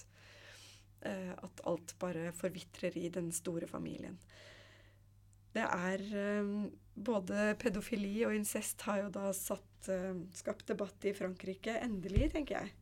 uh, 1.05 1.33
at 1.37 1.63
alt 1.69 1.95
bare 2.01 2.33
forvitrer 2.35 2.97
i 2.99 3.07
den 3.13 3.31
store 3.35 3.69
familien. 3.69 4.19
Det 5.55 5.65
er 5.65 6.03
um, 6.43 6.69
Både 6.99 7.53
pedofili 7.55 8.25
og 8.27 8.33
incest 8.35 8.81
har 8.83 9.05
jo 9.05 9.11
da 9.15 9.29
satt, 9.31 9.87
skapt 10.35 10.65
debatt 10.67 11.05
i 11.07 11.13
Frankrike. 11.15 11.77
Endelig, 11.79 12.25
tenker 12.33 12.57
jeg. 12.57 12.73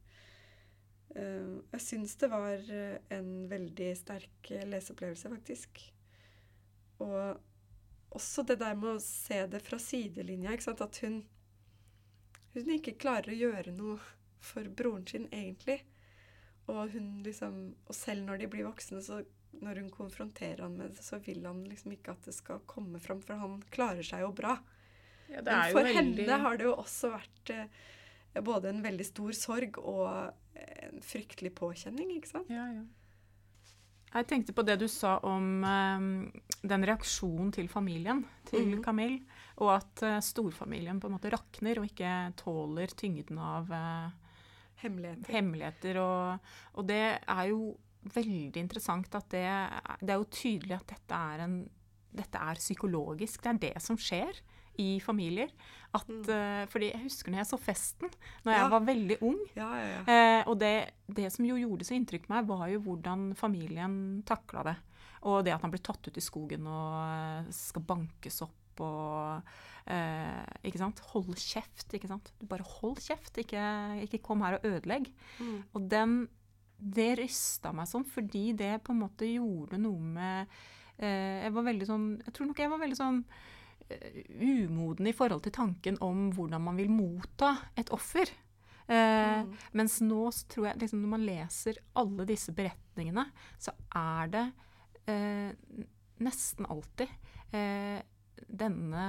Jeg 1.14 1.84
syns 1.86 2.16
det 2.18 2.32
var 2.32 2.64
en 3.14 3.30
veldig 3.52 3.92
sterk 4.00 4.50
leseopplevelse, 4.72 5.30
faktisk. 5.36 5.84
Og 7.06 7.38
også 8.16 8.46
det 8.48 8.60
der 8.62 8.78
med 8.80 8.96
å 8.96 9.04
se 9.04 9.44
det 9.52 9.62
fra 9.66 9.80
sidelinja. 9.82 10.56
At 10.56 11.02
hun, 11.04 11.22
hun 12.56 12.74
ikke 12.78 12.98
klarer 13.00 13.34
å 13.34 13.40
gjøre 13.42 13.74
noe 13.76 13.98
for 14.44 14.68
broren 14.70 15.06
sin, 15.10 15.28
egentlig. 15.32 15.82
Og 16.68 16.94
hun 16.94 17.22
liksom 17.24 17.60
Og 17.88 17.96
selv 17.96 18.28
når 18.28 18.44
de 18.44 18.50
blir 18.52 18.68
voksne, 18.68 19.02
så 19.04 19.22
når 19.58 19.80
hun 19.82 19.90
konfronterer 19.90 20.62
han 20.66 20.76
med 20.78 20.94
det, 20.94 21.04
så 21.04 21.18
vil 21.24 21.46
han 21.48 21.64
liksom 21.66 21.96
ikke 21.96 22.14
at 22.14 22.28
det 22.28 22.36
skal 22.36 22.60
komme 22.70 23.00
fram, 23.02 23.24
for 23.24 23.40
han 23.42 23.56
klarer 23.74 24.06
seg 24.06 24.22
jo 24.22 24.34
bra. 24.36 24.58
Ja, 25.32 25.42
Men 25.42 25.72
for 25.74 25.88
veldig... 25.88 25.96
henne 25.98 26.38
har 26.44 26.60
det 26.60 26.68
jo 26.68 26.76
også 26.78 27.10
vært 27.16 27.54
eh, 27.56 28.44
både 28.46 28.70
en 28.70 28.84
veldig 28.86 29.08
stor 29.08 29.34
sorg 29.36 29.80
og 29.82 30.06
en 30.58 31.02
fryktelig 31.04 31.56
påkjenning, 31.58 32.14
ikke 32.20 32.32
sant? 32.36 32.52
Ja, 32.54 32.68
ja. 32.76 32.86
Jeg 34.08 34.28
tenkte 34.30 34.54
på 34.56 34.64
det 34.66 34.78
du 34.80 34.88
sa 34.90 35.18
om 35.28 35.64
um, 35.68 36.06
den 36.64 36.86
reaksjonen 36.88 37.52
til 37.54 37.68
familien 37.70 38.24
til 38.48 38.78
mm. 38.78 38.84
Camille, 38.86 39.20
og 39.60 39.74
at 39.76 40.04
uh, 40.06 40.20
storfamilien 40.24 41.02
på 41.02 41.10
en 41.10 41.18
måte 41.18 41.32
rakner 41.34 41.82
og 41.82 41.90
ikke 41.90 42.14
tåler 42.40 42.96
tyngden 42.98 43.42
av 43.44 43.74
uh, 43.74 44.08
hemmeligheter. 44.82 45.34
hemmeligheter 45.34 46.00
og, 46.02 46.54
og, 46.74 46.88
det 46.88 47.04
er 47.20 47.44
jo 47.52 47.76
veldig 48.14 48.62
interessant 48.62 49.18
at 49.20 49.28
det, 49.34 49.48
det 50.00 50.14
er 50.14 50.22
jo 50.22 50.32
tydelig 50.32 50.78
at 50.78 50.94
dette 50.94 51.24
er, 51.34 51.44
en, 51.44 51.58
dette 52.16 52.40
er 52.40 52.62
psykologisk. 52.62 53.44
Det 53.44 53.52
er 53.52 53.64
det 53.68 53.84
som 53.84 54.00
skjer 54.00 54.40
i 54.80 55.02
familier. 55.04 55.52
At, 55.98 56.10
mm. 56.10 56.28
uh, 56.30 56.64
fordi 56.72 56.92
jeg 56.92 57.04
husker 57.06 57.34
når 57.34 57.42
jeg 57.42 57.50
så 57.52 57.60
festen 57.62 58.12
når 58.46 58.54
ja. 58.54 58.60
jeg 58.60 58.74
var 58.74 58.86
veldig 58.92 59.18
ung. 59.30 59.40
Ja, 59.58 59.70
ja, 59.82 60.04
uh, 60.08 60.52
og 60.52 60.60
det, 60.62 60.74
det, 61.20 61.32
som 61.34 61.48
jo 61.48 61.58
gjorde 61.60 61.88
så 61.88 61.98
inntrykk 61.98 62.28
på 62.28 62.36
meg, 62.36 62.48
var 62.50 62.68
jo 62.72 62.84
hvordan 62.86 63.32
familien 63.40 63.98
takla 64.28 64.66
det. 64.72 64.78
Og 65.28 65.42
det 65.46 65.56
at 65.56 65.66
han 65.66 65.74
blir 65.74 65.84
tatt 65.84 66.08
ut 66.08 66.18
i 66.20 66.24
skogen 66.24 66.70
og 66.70 66.96
uh, 67.02 67.52
skal 67.56 67.86
bankes 67.88 68.44
opp 68.46 68.84
og 68.86 69.56
ikke 69.88 70.78
sant? 70.82 71.00
Hold 71.14 71.38
kjeft, 71.40 71.94
ikke 71.96 72.10
sant. 72.12 72.28
Du 72.38 72.44
bare 72.52 72.66
hold 72.68 73.00
kjeft, 73.00 73.38
ikke, 73.40 73.62
ikke 74.04 74.20
kom 74.20 74.44
her 74.44 74.58
og 74.58 74.66
ødelegg. 74.68 75.08
Mm. 75.40 75.62
Og 75.72 75.86
den 75.90 76.18
det 76.78 77.16
rysta 77.18 77.74
meg 77.76 77.90
sånn 77.90 78.06
fordi 78.06 78.52
det 78.58 78.78
på 78.86 78.94
en 78.94 79.02
måte 79.02 79.28
gjorde 79.30 79.80
noe 79.82 79.98
med 79.98 80.58
eh, 81.02 81.46
Jeg 81.46 81.54
var 81.56 81.66
veldig 81.66 81.88
sånn 81.90 82.08
Jeg 82.22 82.36
tror 82.36 82.50
nok 82.52 82.62
jeg 82.62 82.74
var 82.74 82.84
veldig 82.84 83.00
sånn 83.00 83.22
umoden 83.88 85.08
i 85.08 85.16
forhold 85.16 85.44
til 85.46 85.56
tanken 85.56 85.98
om 86.04 86.28
hvordan 86.36 86.64
man 86.64 86.78
vil 86.80 86.92
motta 86.92 87.54
et 87.78 87.92
offer. 87.96 88.30
Eh, 88.88 89.44
mm. 89.44 89.54
Mens 89.80 90.00
nå 90.04 90.30
tror 90.48 90.70
jeg 90.70 90.80
liksom, 90.80 91.02
Når 91.04 91.12
man 91.12 91.26
leser 91.28 91.80
alle 92.00 92.24
disse 92.30 92.54
beretningene, 92.56 93.26
så 93.60 93.74
er 93.96 94.30
det 94.32 94.44
eh, 95.12 95.82
nesten 96.24 96.70
alltid 96.72 97.10
eh, 97.52 98.00
denne 98.48 99.08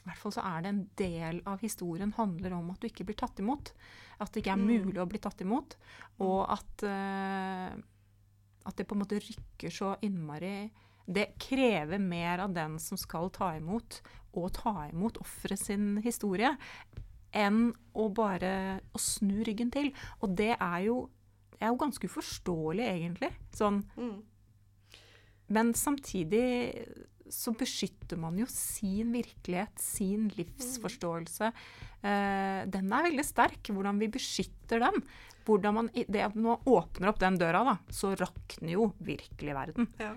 I 0.00 0.08
hvert 0.08 0.18
fall 0.18 0.34
så 0.34 0.42
er 0.50 0.64
det 0.64 0.72
en 0.72 0.82
del 0.98 1.38
av 1.46 1.62
historien 1.62 2.10
handler 2.16 2.56
om 2.58 2.72
at 2.72 2.82
du 2.82 2.88
ikke 2.88 3.06
blir 3.06 3.18
tatt 3.18 3.38
imot. 3.42 3.70
At 4.18 4.32
det 4.32 4.42
ikke 4.42 4.56
er 4.56 4.62
Mm. 4.62 4.66
mulig 4.86 5.00
å 5.02 5.06
bli 5.10 5.18
tatt 5.22 5.40
imot. 5.42 5.76
Og 6.22 6.46
at, 6.50 6.82
eh, 6.86 7.70
at 8.66 8.76
det 8.76 8.86
på 8.86 8.94
en 8.94 9.02
måte 9.02 9.18
rykker 9.22 9.70
så 9.70 9.94
innmari 10.02 10.70
Det 11.06 11.28
krever 11.38 12.00
mer 12.02 12.42
av 12.44 12.54
den 12.56 12.78
som 12.82 12.98
skal 12.98 13.30
ta 13.34 13.52
imot, 13.56 14.00
og 14.36 14.52
ta 14.58 14.88
imot 14.90 15.20
offeret 15.22 15.62
sin 15.62 15.96
historie, 16.04 16.50
enn 17.36 17.70
å 17.96 18.08
bare 18.14 18.80
å 18.96 19.00
snu 19.00 19.42
ryggen 19.46 19.70
til. 19.72 19.92
Og 20.20 20.34
det 20.38 20.54
er 20.56 20.80
jo, 20.88 21.02
det 21.56 21.62
er 21.64 21.72
jo 21.72 21.82
ganske 21.84 22.10
uforståelig, 22.10 22.86
egentlig. 22.86 23.32
Sånn 23.56 23.84
Mm. 23.96 24.22
men 25.48 25.74
samtidig 25.74 26.86
så 27.30 27.52
beskytter 27.58 28.18
man 28.18 28.38
jo 28.38 28.46
sin 28.50 29.12
virkelighet, 29.14 29.78
sin 29.78 30.28
livsforståelse. 30.36 31.50
Uh, 32.02 32.62
den 32.70 32.92
er 32.92 33.08
veldig 33.08 33.24
sterk, 33.26 33.70
hvordan 33.72 33.98
vi 34.02 34.10
beskytter 34.14 34.82
den. 34.84 35.02
Hvordan 35.46 35.74
man, 35.74 35.90
det 35.94 36.22
at 36.22 36.34
man 36.34 36.62
åpner 36.66 37.10
opp 37.12 37.20
den 37.22 37.38
døra, 37.38 37.62
da, 37.66 37.76
så 37.94 38.14
rakner 38.18 38.72
jo 38.74 38.90
virkelig 38.98 39.54
verden. 39.54 39.90
Ja. 40.02 40.14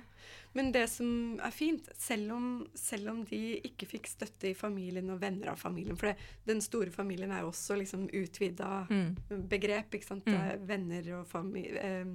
Men 0.53 0.71
det 0.71 0.87
som 0.89 1.39
er 1.45 1.51
fint, 1.53 1.85
selv 1.95 2.31
om, 2.33 2.67
selv 2.73 3.09
om 3.11 3.23
de 3.29 3.59
ikke 3.63 3.85
fikk 3.85 4.07
støtte 4.09 4.49
i 4.49 4.55
familien 4.57 5.09
og 5.13 5.19
venner 5.21 5.51
av 5.51 5.59
familien 5.61 5.95
For 5.95 6.07
det, 6.07 6.15
den 6.47 6.61
store 6.65 6.89
familien 6.91 7.31
er 7.31 7.41
jo 7.43 7.51
også 7.51 7.77
liksom 7.77 8.07
utvida 8.09 8.87
Mm. 8.89 9.15
begrep. 9.47 9.93
ikke 9.93 10.05
sant? 10.07 10.25
Mm. 10.25 10.33
Er 10.33 10.57
venner 10.57 11.11
og 11.19 11.55
eh, 11.55 12.05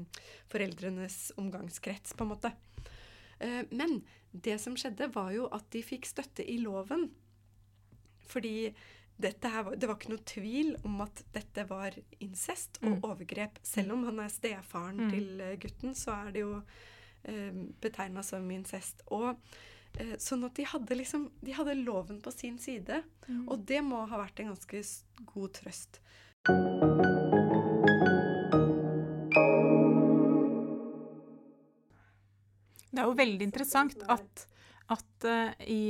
foreldrenes 0.50 1.32
omgangskrets, 1.38 2.12
på 2.18 2.24
en 2.24 2.32
måte. 2.34 2.52
Eh, 3.40 3.62
men 3.70 4.02
det 4.32 4.58
som 4.60 4.74
skjedde, 4.74 5.12
var 5.14 5.30
jo 5.32 5.46
at 5.52 5.70
de 5.70 5.82
fikk 5.82 6.04
støtte 6.06 6.42
i 6.48 6.58
loven. 6.58 7.10
Fordi 8.26 8.74
dette 9.20 9.46
her, 9.48 9.68
det 9.78 9.86
var 9.86 9.94
ikke 9.94 10.10
noe 10.10 10.24
tvil 10.26 10.72
om 10.84 11.00
at 11.04 11.22
dette 11.32 11.68
var 11.70 11.94
incest 12.20 12.80
og 12.82 12.96
Mm. 12.98 13.04
overgrep. 13.04 13.58
Selv 13.62 13.92
om 13.92 14.04
han 14.04 14.18
er 14.18 14.28
stefaren 14.28 14.96
Mm. 15.06 15.10
til 15.10 15.40
eh, 15.40 15.56
gutten, 15.56 15.94
så 15.94 16.26
er 16.26 16.32
det 16.32 16.40
jo 16.40 16.62
betegna 17.80 18.22
som 18.22 18.50
incest. 18.50 19.04
Og 19.14 19.30
eh, 19.98 20.16
Sånn 20.20 20.44
at 20.46 20.56
de 20.58 20.66
hadde 20.68 20.98
liksom 20.98 21.28
De 21.44 21.54
hadde 21.56 21.76
loven 21.80 22.20
på 22.24 22.32
sin 22.34 22.58
side. 22.62 23.02
Og 23.46 23.64
det 23.68 23.82
må 23.84 24.04
ha 24.10 24.20
vært 24.20 24.42
en 24.42 24.52
ganske 24.52 24.82
god 25.32 25.54
trøst. 25.60 26.00
Det 32.94 33.02
er 33.02 33.08
jo 33.08 33.16
veldig 33.18 33.46
interessant 33.48 34.04
at, 34.12 34.44
at 34.94 35.26
eh, 35.26 35.64
i 35.66 35.82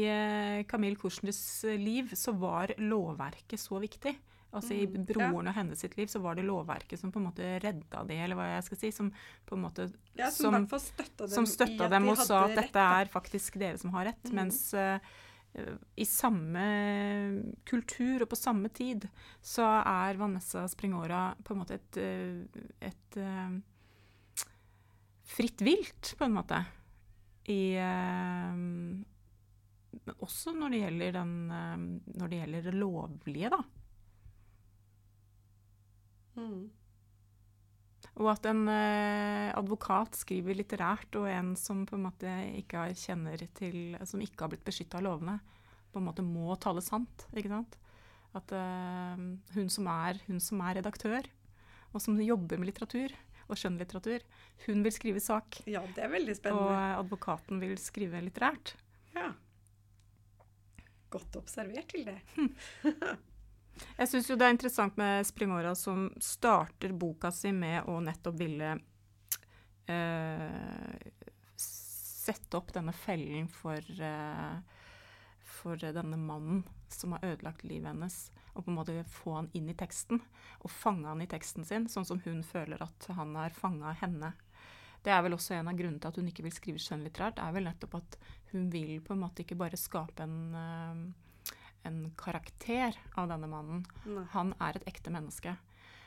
Camille 0.70 0.96
Kursners 0.96 1.42
liv 1.76 2.14
så 2.16 2.32
var 2.38 2.72
lovverket 2.80 3.60
så 3.60 3.82
viktig. 3.82 4.14
Altså 4.54 4.76
I 4.76 4.86
broren 4.86 5.40
ja. 5.42 5.50
og 5.50 5.56
hennes 5.56 5.80
sitt 5.82 5.96
liv 5.98 6.10
så 6.10 6.20
var 6.22 6.38
det 6.38 6.44
lovverket 6.46 7.00
som 7.00 7.10
på 7.10 7.18
en 7.18 7.26
måte 7.26 7.56
redda 7.62 8.04
de, 8.06 8.18
eller 8.22 8.38
hva 8.38 8.46
jeg 8.52 8.66
skal 8.68 8.80
si. 8.80 8.90
Som 8.94 9.10
på 9.46 9.58
en 9.58 9.64
måte 9.66 9.88
Ja, 10.14 10.30
som, 10.30 10.54
Som- 10.70 10.80
støtta 10.80 11.26
dem 11.26 11.34
som 11.34 11.48
støtta 11.50 11.88
dem 11.90 12.06
de 12.06 12.14
og 12.14 12.22
sa 12.22 12.44
at 12.46 12.54
dette 12.54 12.78
rett. 12.78 13.00
er 13.00 13.12
faktisk 13.12 13.58
dere 13.58 13.80
som 13.82 13.94
har 13.96 14.12
rett. 14.12 14.30
Mm. 14.30 14.36
Mens 14.38 14.60
eh, 14.78 14.98
i 15.96 16.06
samme 16.06 16.64
kultur 17.66 18.24
og 18.24 18.30
på 18.30 18.38
samme 18.38 18.70
tid 18.74 19.08
så 19.42 19.66
er 19.82 20.18
Vanessa 20.18 20.64
Springora 20.70 21.28
på 21.42 21.54
en 21.54 21.60
måte 21.62 21.78
et, 21.78 21.98
eh, 21.98 22.42
et 22.90 23.18
eh, 23.18 23.58
fritt 25.34 25.62
vilt, 25.66 26.14
på 26.18 26.26
en 26.26 26.34
måte. 26.38 26.64
I 27.50 27.76
uh, 27.76 28.54
Også 30.24 30.54
når 30.56 30.70
det 30.72 30.78
gjelder 30.80 31.10
den 31.12 31.32
Når 31.50 32.30
det 32.30 32.38
gjelder 32.38 32.62
det 32.64 32.72
lovlige, 32.78 33.50
da. 33.52 33.58
Mm. 36.34 36.70
Og 38.14 38.28
at 38.30 38.46
en 38.46 38.66
eh, 38.70 39.50
advokat 39.56 40.14
skriver 40.20 40.54
litterært, 40.58 41.16
og 41.18 41.26
en 41.30 41.54
som 41.58 41.82
på 41.88 41.96
en 41.98 42.06
måte 42.06 42.30
ikke 42.60 42.84
har 42.84 42.98
kjenner 42.98 43.42
til 43.58 43.96
Som 44.06 44.22
ikke 44.22 44.44
har 44.44 44.52
blitt 44.52 44.66
beskytta 44.66 45.00
av 45.00 45.06
lovene, 45.08 45.38
på 45.90 45.98
en 45.98 46.06
måte 46.06 46.26
må 46.26 46.54
tale 46.62 46.82
sant. 46.84 47.26
ikke 47.34 47.50
sant? 47.50 47.78
At 48.34 48.54
eh, 48.54 49.24
hun, 49.56 49.70
som 49.70 49.90
er, 49.90 50.20
hun 50.28 50.40
som 50.42 50.62
er 50.66 50.78
redaktør, 50.80 51.26
og 51.94 52.02
som 52.02 52.18
jobber 52.22 52.58
med 52.58 52.70
litteratur 52.70 53.14
og 53.44 53.58
skjønnlitteratur, 53.60 54.22
hun 54.66 54.80
vil 54.86 54.94
skrive 54.94 55.20
sak. 55.22 55.60
Ja, 55.68 55.82
det 55.94 56.06
er 56.06 56.10
veldig 56.12 56.36
Og 56.54 56.70
advokaten 56.72 57.60
vil 57.62 57.76
skrive 57.82 58.22
litterært. 58.24 58.74
Ja. 59.14 59.32
Godt 61.12 61.36
observert 61.38 61.92
til 61.92 62.08
det. 62.08 62.18
Jeg 63.96 64.10
syns 64.10 64.30
jo 64.30 64.36
det 64.38 64.46
er 64.46 64.54
interessant 64.54 64.96
med 64.98 65.26
Springora 65.26 65.74
som 65.78 66.06
starter 66.22 66.94
boka 66.94 67.30
si 67.34 67.52
med 67.54 67.88
å 67.90 67.98
nettopp 68.02 68.38
ville 68.38 68.70
eh, 69.90 70.94
sette 72.24 72.58
opp 72.58 72.72
denne 72.74 72.94
fellen 72.96 73.48
for, 73.50 73.78
eh, 73.78 74.56
for 75.44 75.76
denne 75.76 76.18
mannen 76.18 76.64
som 76.88 77.12
har 77.12 77.26
ødelagt 77.26 77.66
livet 77.66 77.90
hennes. 77.90 78.30
Og 78.54 78.64
på 78.64 78.70
en 78.70 78.78
måte 78.78 78.96
få 79.10 79.34
han 79.40 79.50
inn 79.58 79.68
i 79.70 79.76
teksten, 79.78 80.20
og 80.62 80.70
fange 80.70 81.10
han 81.10 81.22
i 81.24 81.30
teksten 81.30 81.66
sin, 81.66 81.88
sånn 81.90 82.06
som 82.06 82.22
hun 82.24 82.42
føler 82.46 82.82
at 82.84 83.08
han 83.18 83.34
har 83.38 83.56
fanga 83.56 83.96
henne. 83.98 84.32
Det 85.04 85.12
er 85.12 85.20
vel 85.26 85.34
også 85.36 85.58
en 85.58 85.68
av 85.68 85.76
grunnene 85.76 86.00
til 86.00 86.12
at 86.12 86.20
hun 86.20 86.30
ikke 86.30 86.46
vil 86.46 86.54
skrive 86.54 86.80
skjønnlitterært, 86.80 87.42
er 87.42 87.52
vel 87.52 87.66
nettopp 87.68 87.98
at 87.98 88.16
hun 88.54 88.70
vil 88.72 89.02
på 89.04 89.12
en 89.12 89.24
måte 89.26 89.44
ikke 89.44 89.58
bare 89.60 89.80
skape 89.80 90.24
en 90.24 90.38
eh, 90.60 91.02
en 91.84 92.10
karakter 92.16 92.96
av 93.16 93.28
denne 93.28 93.46
mannen. 93.50 93.84
Nei. 94.06 94.24
Han 94.32 94.54
er 94.60 94.76
et 94.80 94.86
ekte 94.94 95.12
menneske. 95.14 95.56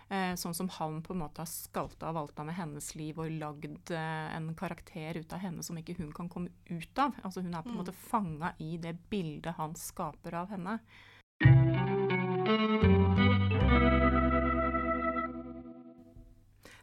Eh, 0.09 0.33
sånn 0.39 0.53
som 0.55 0.69
han 0.71 1.01
på 1.03 1.11
en 1.13 1.19
måte 1.19 1.41
har 1.43 1.49
skalta 1.51 2.07
og 2.07 2.15
valta 2.15 2.45
med 2.47 2.55
hennes 2.55 2.93
liv 2.95 3.17
og 3.19 3.27
lagd 3.41 3.91
eh, 3.91 4.29
en 4.37 4.53
karakter 4.55 5.19
ut 5.19 5.33
av 5.35 5.41
henne 5.43 5.63
som 5.67 5.75
ikke 5.77 5.97
hun 5.99 6.13
kan 6.15 6.29
komme 6.31 6.49
ut 6.69 7.01
av. 7.03 7.17
Altså 7.27 7.43
Hun 7.43 7.53
er 7.53 7.61
på 7.65 7.69
en 7.69 7.75
Mm. 7.75 7.81
måte 7.83 7.93
fanga 7.93 8.53
i 8.59 8.77
det 8.77 8.95
bildet 9.09 9.55
han 9.57 9.75
skaper 9.75 10.33
av 10.33 10.47
henne. 10.49 10.79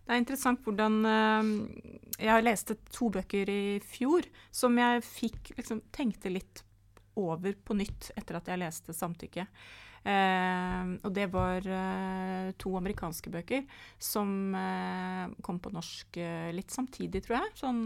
Det 0.05 0.13
er 0.13 0.21
interessant 0.21 0.61
hvordan 0.65 0.99
eh, 1.09 1.51
Jeg 2.27 2.45
leste 2.45 2.77
to 2.93 3.09
bøker 3.15 3.49
i 3.51 3.81
fjor 3.81 4.27
som 4.53 4.77
jeg 4.79 5.03
fikk 5.07 5.55
liksom 5.59 5.81
tenkte 5.97 6.33
litt 6.33 6.63
over 7.21 7.57
på 7.65 7.77
nytt 7.79 8.11
etter 8.17 8.39
at 8.39 8.49
jeg 8.51 8.63
leste 8.63 8.93
'Samtykke'. 8.93 9.47
Eh, 10.05 10.89
og 11.01 11.13
det 11.17 11.25
var 11.33 11.65
eh, 11.65 12.51
to 12.61 12.75
amerikanske 12.77 13.31
bøker 13.33 13.63
som 13.97 14.53
eh, 14.53 15.31
kom 15.43 15.57
på 15.65 15.73
norsk 15.73 16.19
litt 16.53 16.71
samtidig, 16.75 17.23
tror 17.25 17.39
jeg. 17.39 17.55
Sånn 17.57 17.81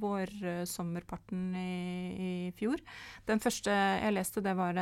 vårsommerparten 0.00 1.42
i, 1.56 1.72
i 2.16 2.30
fjor. 2.56 2.80
Den 3.28 3.42
første 3.42 3.70
jeg 3.74 4.14
leste, 4.16 4.42
det 4.44 4.54
var 4.56 4.74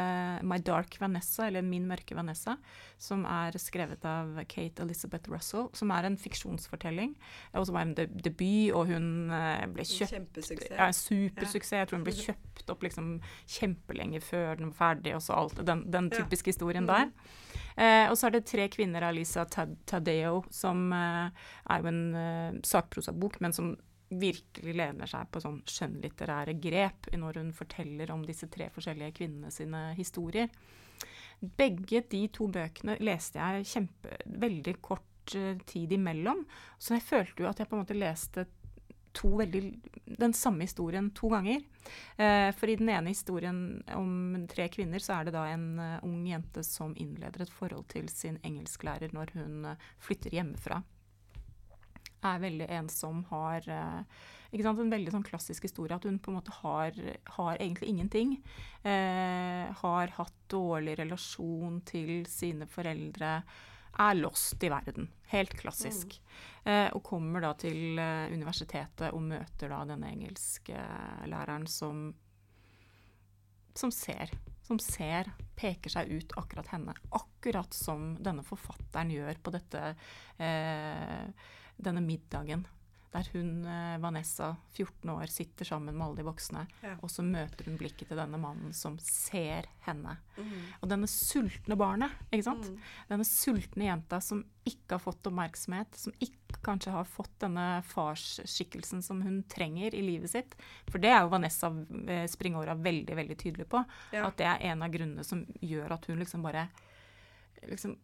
'My 0.43 0.59
Dark 0.63 0.99
Vanessa', 1.01 1.47
eller 1.49 1.63
'Min 1.63 1.87
mørke 1.89 2.15
Vanessa', 2.15 2.57
som 2.99 3.25
er 3.27 3.59
skrevet 3.59 4.05
av 4.05 4.39
Kate 4.49 4.83
Elizabeth 4.83 5.31
Russell, 5.31 5.69
som 5.73 5.91
er 5.91 6.07
en 6.07 6.17
fiksjonsfortelling. 6.17 7.15
Og 7.55 7.67
som 7.67 7.75
var 7.75 7.83
en 7.83 7.95
de 7.95 8.07
debut, 8.07 8.73
og 8.75 8.87
hun 8.87 9.29
ble 9.75 9.83
kjøpt 9.85 10.15
Kjempesuksess. 10.15 10.71
ja, 10.71 10.87
en 10.87 10.93
supersuksess. 10.93 11.73
Jeg 11.79 11.89
tror 11.89 11.99
hun 11.99 12.05
ble 12.05 12.13
kjøpt 12.15 12.71
opp 12.71 12.83
liksom 12.83 13.21
kjempelenge 13.47 14.21
før 14.23 14.57
den 14.59 14.71
var 14.73 14.95
ferdig, 14.95 15.15
og 15.15 15.23
så 15.23 15.33
alt. 15.35 15.67
Den, 15.67 15.91
den 15.91 16.11
Ja. 16.13 16.23
typiske 16.25 16.53
historien 16.69 16.85
Mhm. 16.85 16.87
der. 16.87 17.11
Eh, 17.77 18.11
og 18.11 18.17
så 18.17 18.27
er 18.27 18.31
det 18.31 18.47
tre 18.47 18.69
kvinner 18.69 19.03
av 19.03 19.15
Lisa 19.15 19.45
Tadeo, 19.45 20.45
som 20.51 20.93
eh, 20.93 21.31
er 21.71 21.81
jo 21.81 21.87
en 21.87 22.15
eh, 22.15 22.61
sakprosabok, 22.63 23.41
men 23.41 23.53
som 23.53 23.77
virkelig 24.11 24.75
lener 24.75 25.07
seg 25.07 25.31
på 25.31 25.41
sånn 25.41 25.63
skjønnlitterære 25.69 26.59
grep 26.61 27.11
når 27.13 27.35
hun 27.37 27.53
forteller 27.53 28.11
om 28.11 28.23
disse 28.25 28.49
tre 28.49 28.69
forskjellige 28.71 29.13
kvinnene 29.19 29.51
sine 29.53 29.95
historier. 29.95 30.49
Begge 31.41 32.03
de 32.09 32.27
to 32.29 32.49
bøkene 32.49 32.99
leste 33.01 33.39
jeg 33.39 33.65
kjempe, 33.69 34.17
veldig 34.27 34.81
kort 34.83 35.35
eh, 35.37 35.57
tid 35.67 35.93
imellom, 35.93 36.47
så 36.79 36.97
jeg 36.97 37.03
følte 37.03 37.43
jo 37.45 37.49
at 37.49 37.59
jeg 37.59 37.69
på 37.69 37.77
en 37.77 37.85
måte 37.85 37.99
leste 37.99 38.47
to 39.19 39.31
veldig, 39.41 39.63
den 40.19 40.35
samme 40.37 40.67
historien 40.67 41.11
to 41.17 41.31
ganger. 41.33 41.63
Eh, 42.17 42.51
for 42.57 42.71
i 42.71 42.77
den 42.79 42.91
ene 42.93 43.13
historien 43.13 43.61
om 43.97 44.47
tre 44.51 44.69
kvinner, 44.73 45.03
så 45.03 45.19
er 45.19 45.29
det 45.29 45.35
da 45.37 45.47
en 45.51 45.69
uh, 45.81 46.07
ung 46.07 46.23
jente 46.29 46.63
som 46.67 46.95
innleder 46.99 47.45
et 47.45 47.55
forhold 47.55 47.89
til 47.93 48.09
sin 48.13 48.39
engelsklærer 48.47 49.15
når 49.17 49.35
hun 49.39 49.73
uh, 49.73 49.89
flytter 50.03 50.39
hjemmefra. 50.39 50.83
Er 52.29 52.43
veldig 52.43 52.67
ensom, 52.81 53.23
har 53.31 53.67
uh, 53.71 54.21
sant, 54.51 54.83
En 54.83 54.95
veldig 54.95 55.15
sånn 55.15 55.27
klassisk 55.27 55.67
historie 55.69 55.95
at 55.95 56.07
hun 56.07 56.19
på 56.23 56.33
en 56.33 56.39
måte 56.41 56.55
har, 56.63 56.95
har 57.39 57.59
egentlig 57.59 57.91
ingenting. 57.93 58.39
Har 58.83 60.15
hatt 60.17 60.39
dårlig 60.49 60.95
relasjon 61.03 61.83
til 61.87 62.23
sine 62.31 62.65
foreldre. 62.71 63.43
Er 63.99 64.15
lost 64.15 64.63
i 64.63 64.71
verden. 64.71 65.11
Helt 65.33 65.55
klassisk. 65.59 66.21
Eh, 66.65 66.87
og 66.95 67.03
kommer 67.07 67.43
da 67.43 67.53
til 67.59 67.99
eh, 67.99 68.31
universitetet 68.31 69.11
og 69.11 69.25
møter 69.27 69.73
da 69.73 69.83
denne 69.89 70.13
engelsklæreren 70.15 71.67
som 71.71 72.09
som 73.79 73.93
ser. 73.95 74.33
Som 74.67 74.81
ser, 74.83 75.31
peker 75.57 75.93
seg 75.93 76.11
ut 76.11 76.35
akkurat 76.41 76.73
henne. 76.75 76.95
Akkurat 77.15 77.75
som 77.75 78.17
denne 78.21 78.43
forfatteren 78.45 79.13
gjør 79.15 79.39
på 79.43 79.53
dette, 79.55 79.95
eh, 80.43 81.47
denne 81.79 82.03
middagen 82.03 82.67
der 83.13 83.29
hun, 83.33 83.65
eh, 83.65 83.99
Vanessa, 83.99 84.57
14 84.77 85.11
år, 85.11 85.27
sitter 85.27 85.65
sammen 85.65 85.97
med 85.97 86.07
alle 86.07 86.17
de 86.21 86.27
voksne. 86.27 86.67
Ja. 86.83 86.97
Og 87.03 87.11
så 87.11 87.25
møter 87.25 87.65
hun 87.65 87.79
blikket 87.81 88.11
til 88.11 88.21
denne 88.21 88.41
mannen 88.41 88.75
som 88.77 88.99
ser 89.01 89.69
henne. 89.87 90.19
Mm. 90.37 90.59
Og 90.83 90.91
denne 90.93 91.09
sultne 91.09 91.79
barnet, 91.81 92.13
ikke 92.29 92.49
sant? 92.51 92.69
Mm. 92.69 92.83
Denne 93.15 93.29
sultne 93.29 93.89
jenta 93.89 94.21
som 94.25 94.45
ikke 94.69 94.99
har 94.99 95.03
fått 95.03 95.31
oppmerksomhet, 95.31 95.97
som 95.97 96.13
ikke 96.21 96.61
kanskje 96.67 96.93
har 96.93 97.09
fått 97.09 97.33
denne 97.41 97.81
farsskikkelsen 97.89 99.01
som 99.05 99.23
hun 99.25 99.41
trenger 99.49 99.95
i 99.97 100.05
livet 100.05 100.33
sitt. 100.33 100.59
For 100.91 101.01
det 101.01 101.15
er 101.15 101.23
jo 101.23 101.33
Vanessa 101.33 101.73
Springåra 101.73 102.29
Springora 102.29 102.75
veldig, 102.75 103.17
veldig 103.17 103.37
tydelig 103.39 103.69
på. 103.69 103.83
Ja. 104.13 104.27
At 104.29 104.39
det 104.41 104.47
er 104.47 104.71
en 104.71 104.83
av 104.83 104.93
grunnene 104.93 105.25
som 105.25 105.45
gjør 105.61 105.97
at 105.97 106.07
hun 106.09 106.21
liksom 106.21 106.45
bare 106.45 106.69
liksom 107.67 107.97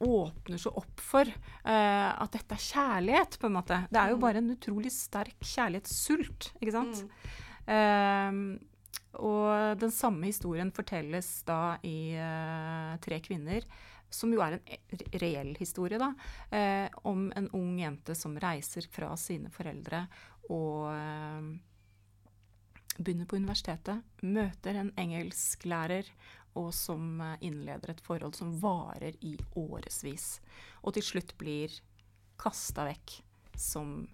åpner 0.00 0.58
så 0.60 0.72
opp 0.80 1.00
for 1.04 1.28
uh, 1.28 2.10
at 2.16 2.32
dette 2.32 2.56
er 2.56 2.64
kjærlighet, 2.64 3.36
på 3.40 3.50
en 3.50 3.56
måte. 3.58 3.82
Det 3.90 4.00
er 4.00 4.10
jo 4.14 4.16
Mm. 4.16 4.24
bare 4.24 4.38
en 4.40 4.50
utrolig 4.54 4.92
sterk 4.92 5.36
kjærlighetssult, 5.44 6.52
ikke 6.60 6.72
sant? 6.72 7.04
Mm. 7.04 7.12
Uh, 7.70 8.66
og 9.20 9.78
den 9.80 9.90
samme 9.90 10.28
historien 10.30 10.70
fortelles 10.72 11.42
da 11.44 11.76
i 11.82 12.14
uh, 12.16 12.96
Tre 13.02 13.18
kvinner, 13.20 13.64
som 14.10 14.32
jo 14.32 14.40
er 14.42 14.56
en 14.56 15.02
reell 15.22 15.52
historie, 15.58 15.98
da, 15.98 16.08
eh, 16.50 16.88
om 17.06 17.28
en 17.36 17.44
ung 17.54 17.76
jente 17.78 18.14
som 18.18 18.34
reiser 18.42 18.88
fra 18.90 19.12
sine 19.14 19.52
foreldre 19.54 20.00
og 20.50 20.90
begynner 22.98 23.28
på 23.30 23.38
universitetet, 23.38 24.02
møter 24.26 24.80
en 24.80 24.90
engelsklærer, 24.98 26.10
og 26.58 26.72
som 26.74 27.20
eh, 27.20 27.36
innleder 27.46 27.90
et 27.94 28.00
forhold 28.04 28.34
som 28.38 28.52
varer 28.62 29.14
i 29.20 29.36
årevis. 29.56 30.40
Og 30.82 30.94
til 30.96 31.02
slutt 31.06 31.36
blir 31.38 31.74
kasta 32.40 32.86
vekk 32.88 33.18
som 33.60 34.08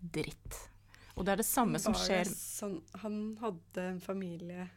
dritt. 0.00 0.68
Og 1.16 1.24
det 1.26 1.32
er 1.34 1.40
det 1.42 1.48
samme 1.48 1.78
som 1.82 1.92
skjer 1.96 2.28
Sånn, 2.30 2.78
han 3.02 3.36
hadde 3.40 3.82
en 3.82 3.98
familie 4.00 4.68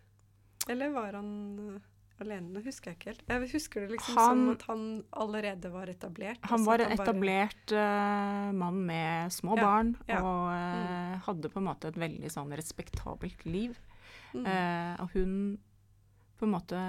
Eller 0.68 0.90
var 0.92 1.14
han 1.16 1.30
uh, 1.60 1.78
alene? 2.24 2.50
Det 2.58 2.64
husker 2.66 2.92
jeg 2.92 2.98
ikke 2.98 3.10
helt. 3.12 3.24
Jeg 3.30 3.52
husker 3.54 3.86
det 3.86 3.92
liksom 3.94 4.18
Han- 4.18 4.42
som 4.42 4.50
at 4.56 4.66
han 4.68 4.84
allerede 5.12 5.72
var 5.72 5.88
etablert. 5.92 6.40
Han 6.50 6.66
var 6.66 6.80
en 6.80 6.90
bare- 6.98 7.04
etablert 7.06 7.72
eh, 7.72 8.52
mann 8.52 8.82
med 8.86 9.32
små 9.32 9.56
Ja, 9.58 9.64
barn, 9.64 9.94
ja. 10.08 10.20
og 10.24 10.52
eh, 10.56 11.20
hadde 11.28 11.50
på 11.54 11.60
en 11.62 11.68
måte 11.70 11.88
et 11.94 12.00
veldig 12.00 12.32
sånn 12.32 12.52
respektabelt 12.56 13.46
liv. 13.46 13.78
Mm. 14.34 14.46
Uh, 14.48 15.04
og 15.04 15.10
hun 15.14 15.34
på 16.38 16.48
en 16.48 16.54
måte 16.56 16.80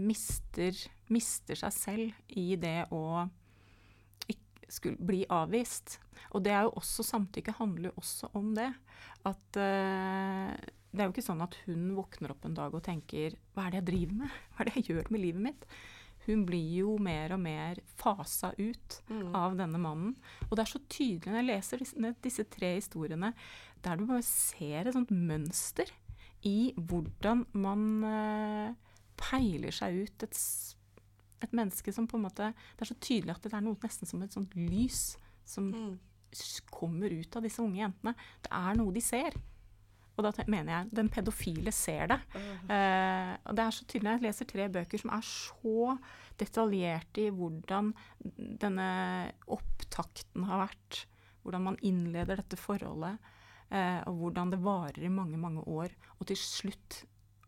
mister, 0.00 0.76
mister 1.12 1.58
seg 1.58 1.72
selv 1.76 2.36
i 2.38 2.54
det 2.56 2.86
å 2.94 3.24
bli 4.82 5.24
avvist. 5.28 5.98
Og 6.32 6.44
det 6.46 6.52
er 6.54 6.64
jo 6.64 6.76
også, 6.80 7.04
samtykke 7.04 7.54
handler 7.58 7.90
jo 7.90 7.98
også 8.00 8.30
om 8.38 8.52
det. 8.56 8.70
At 9.28 9.58
uh, 9.60 10.52
det 10.92 11.00
er 11.00 11.08
jo 11.08 11.12
ikke 11.12 11.24
sånn 11.24 11.42
at 11.44 11.56
hun 11.66 11.90
våkner 11.96 12.32
opp 12.32 12.46
en 12.48 12.56
dag 12.56 12.74
og 12.74 12.84
tenker 12.84 13.36
Hva 13.54 13.66
er 13.66 13.74
det 13.74 13.82
jeg 13.82 13.88
driver 13.90 14.22
med? 14.22 14.38
Hva 14.52 14.62
er 14.62 14.70
det 14.70 14.78
jeg 14.78 14.88
gjør 14.92 15.10
med 15.12 15.22
livet 15.22 15.44
mitt? 15.48 15.66
Hun 16.22 16.44
blir 16.46 16.68
jo 16.78 16.94
mer 17.02 17.32
og 17.34 17.40
mer 17.42 17.80
fasa 17.98 18.52
ut 18.58 19.00
Mm. 19.10 19.34
av 19.34 19.56
denne 19.58 19.78
mannen. 19.82 20.14
Og 20.48 20.56
det 20.56 20.62
er 20.64 20.70
så 20.70 20.80
tydelig 20.88 21.32
når 21.32 21.40
jeg 21.40 21.48
leser 21.48 21.82
disse, 21.82 22.14
disse 22.22 22.44
tre 22.48 22.74
historiene, 22.76 23.32
der 23.82 23.96
du 23.98 24.06
bare 24.06 24.22
ser 24.22 24.86
et 24.86 24.94
sånt 24.94 25.10
mønster 25.10 25.90
i 26.46 26.72
hvordan 26.78 27.44
man 27.52 28.04
eh, 28.06 28.91
peiler 29.22 29.74
seg 29.74 30.02
ut 30.02 30.26
et, 30.26 30.40
et 31.46 31.54
menneske 31.54 31.94
som 31.94 32.08
på 32.10 32.18
en 32.18 32.26
måte 32.26 32.50
Det 32.74 32.84
er 32.84 32.90
så 32.90 32.98
tydelig 32.98 33.36
at 33.36 33.46
det 33.46 33.54
er 33.54 33.64
noe 33.64 33.78
nesten 33.82 34.10
som 34.10 34.22
et 34.24 34.34
sånt 34.34 34.56
lys 34.58 35.12
som 35.48 35.70
Mm. 35.72 35.98
kommer 36.72 37.12
ut 37.12 37.36
av 37.36 37.42
disse 37.44 37.60
unge 37.60 37.82
jentene. 37.82 38.14
Det 38.40 38.52
er 38.56 38.76
noe 38.78 38.92
de 38.94 39.00
ser. 39.04 39.34
Og 40.16 40.24
da 40.24 40.44
mener 40.46 40.72
jeg 40.72 40.94
den 40.96 41.08
pedofile 41.12 41.72
ser 41.72 42.06
det. 42.08 42.18
Eh, 42.72 43.32
og 43.48 43.56
det 43.56 43.64
er 43.64 43.74
så 43.76 43.84
tydelig 43.84 44.14
jeg 44.14 44.22
leser 44.26 44.48
tre 44.48 44.68
bøker 44.72 45.00
som 45.00 45.12
er 45.12 45.22
så 45.28 45.98
detaljerte 46.40 47.26
i 47.26 47.30
hvordan 47.36 47.92
denne 48.62 48.88
opptakten 49.46 50.44
har 50.48 50.66
vært. 50.66 51.02
Hvordan 51.42 51.66
man 51.68 51.78
innleder 51.82 52.40
dette 52.40 52.56
forholdet, 52.60 53.18
Uh, 53.72 54.04
og 54.04 54.18
hvordan 54.18 54.50
det 54.52 54.58
varer 54.60 55.00
i 55.00 55.08
mange, 55.08 55.38
mange 55.40 55.62
år. 55.64 55.88
Og 56.20 56.26
til 56.28 56.36
slutt 56.36 57.06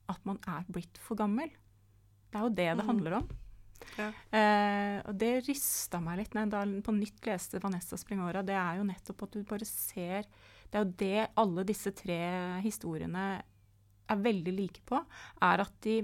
at 0.09 0.23
man 0.25 0.39
er 0.49 0.65
blitt 0.73 0.97
for 0.97 1.21
gammel. 1.21 1.51
Det 2.35 2.41
er 2.41 2.45
jo 2.49 2.51
det 2.51 2.67
det 2.67 2.85
Mm. 2.85 2.87
handler 2.91 3.17
om. 3.21 3.29
Ja. 3.99 4.09
Eh, 4.35 5.03
og 5.07 5.17
det 5.21 5.31
rista 5.47 6.01
meg 6.03 6.19
litt 6.19 6.35
når 6.35 6.41
jeg 6.47 6.51
da 6.51 6.63
på 6.83 6.95
nytt 6.97 7.21
leste 7.29 7.61
Vanessa 7.63 7.97
Springora. 8.01 8.43
Det 8.43 8.57
er 8.59 8.79
jo 8.81 8.87
nettopp 8.89 9.23
at 9.23 9.31
du 9.37 9.43
bare 9.45 9.65
ser 9.69 10.25
Det 10.73 10.81
er 10.81 10.85
jo 10.85 10.95
det 10.99 11.31
alle 11.39 11.63
disse 11.65 11.93
tre 11.95 12.17
historiene 12.65 13.25
er 14.11 14.17
veldig 14.17 14.55
like 14.57 14.81
på, 14.85 14.99
er 15.41 15.61
at 15.63 15.71
de 15.87 16.01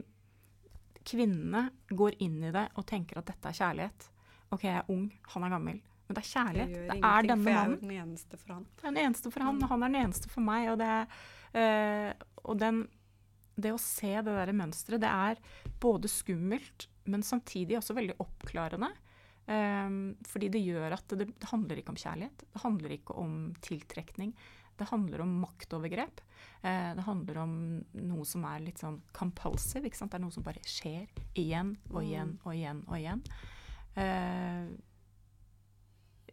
kvinnene 1.04 1.70
går 1.90 2.14
inn 2.22 2.42
i 2.44 2.52
det 2.54 2.68
og 2.78 2.86
tenker 2.86 3.18
at 3.18 3.26
dette 3.32 3.50
er 3.50 3.56
kjærlighet. 3.58 4.06
OK, 4.52 4.62
jeg 4.68 4.76
er 4.76 4.90
ung, 4.92 5.08
han 5.34 5.44
er 5.46 5.50
gammel. 5.56 5.80
Men 6.06 6.14
det 6.14 6.22
er 6.22 6.28
Jeg 6.28 6.32
kjærlighet. 6.36 6.72
Det, 6.74 6.86
Det 6.90 7.04
er 7.10 7.22
denne 7.30 7.42
for 7.42 7.50
jeg 7.50 7.58
er 7.66 7.76
den 7.80 7.90
eneste 8.02 8.38
for 8.38 8.54
han. 8.54 8.64
Det 8.76 8.84
er 8.84 8.90
den 8.94 9.02
eneste 9.06 9.30
for 9.32 9.40
han, 9.46 9.62
og 9.62 9.68
han 9.70 9.82
er 9.82 9.88
den 9.88 10.00
eneste 10.04 10.28
for 10.30 10.40
meg. 10.46 10.68
Og 10.70 10.78
det, 10.78 10.94
eh, 11.54 12.12
og 12.44 12.58
den, 12.58 12.80
det 13.62 13.74
å 13.74 13.82
se 13.82 14.12
det 14.20 14.34
der 14.36 14.52
mønsteret, 14.56 15.02
det 15.02 15.10
er 15.10 15.40
både 15.82 16.10
skummelt, 16.10 16.88
men 17.10 17.24
samtidig 17.26 17.78
også 17.78 17.96
veldig 17.96 18.18
oppklarende. 18.22 18.90
Um, 19.50 20.14
fordi 20.30 20.50
det 20.54 20.62
gjør 20.62 20.94
at 20.94 21.12
det, 21.18 21.26
det 21.32 21.50
handler 21.50 21.80
ikke 21.80 21.94
om 21.94 21.98
kjærlighet. 21.98 22.44
Det 22.54 22.62
handler 22.62 22.92
ikke 22.94 23.16
om 23.18 23.38
tiltrekning. 23.64 24.34
Det 24.78 24.86
handler 24.92 25.24
om 25.24 25.32
maktovergrep. 25.42 26.22
Uh, 26.62 26.92
det 26.96 27.06
handler 27.06 27.40
om 27.42 27.56
noe 28.04 28.26
som 28.28 28.44
er 28.46 28.62
litt 28.62 28.82
sånn 28.82 29.00
compulsive. 29.16 29.88
Ikke 29.88 29.98
sant? 29.98 30.12
Det 30.12 30.20
er 30.20 30.24
noe 30.26 30.36
som 30.36 30.46
bare 30.46 30.62
skjer 30.68 31.10
igjen 31.40 31.74
og 31.90 32.04
igjen 32.04 32.36
og 32.44 32.54
igjen 32.54 32.84
og 32.86 32.94
igjen. 33.00 33.24
Uh, 33.98 34.70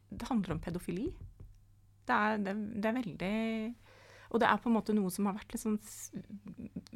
det 0.08 0.30
handler 0.30 0.56
om 0.56 0.62
pedofili. 0.64 1.10
Det 2.08 2.16
er, 2.16 2.38
det, 2.40 2.54
det 2.78 2.88
er 2.92 3.00
veldig 3.02 3.36
Og 4.32 4.40
det 4.42 4.48
er 4.50 4.58
på 4.60 4.70
en 4.70 4.76
måte 4.76 4.94
noe 4.96 5.10
som 5.14 5.26
har 5.30 5.38
vært 5.38 5.56
sånn 5.60 5.78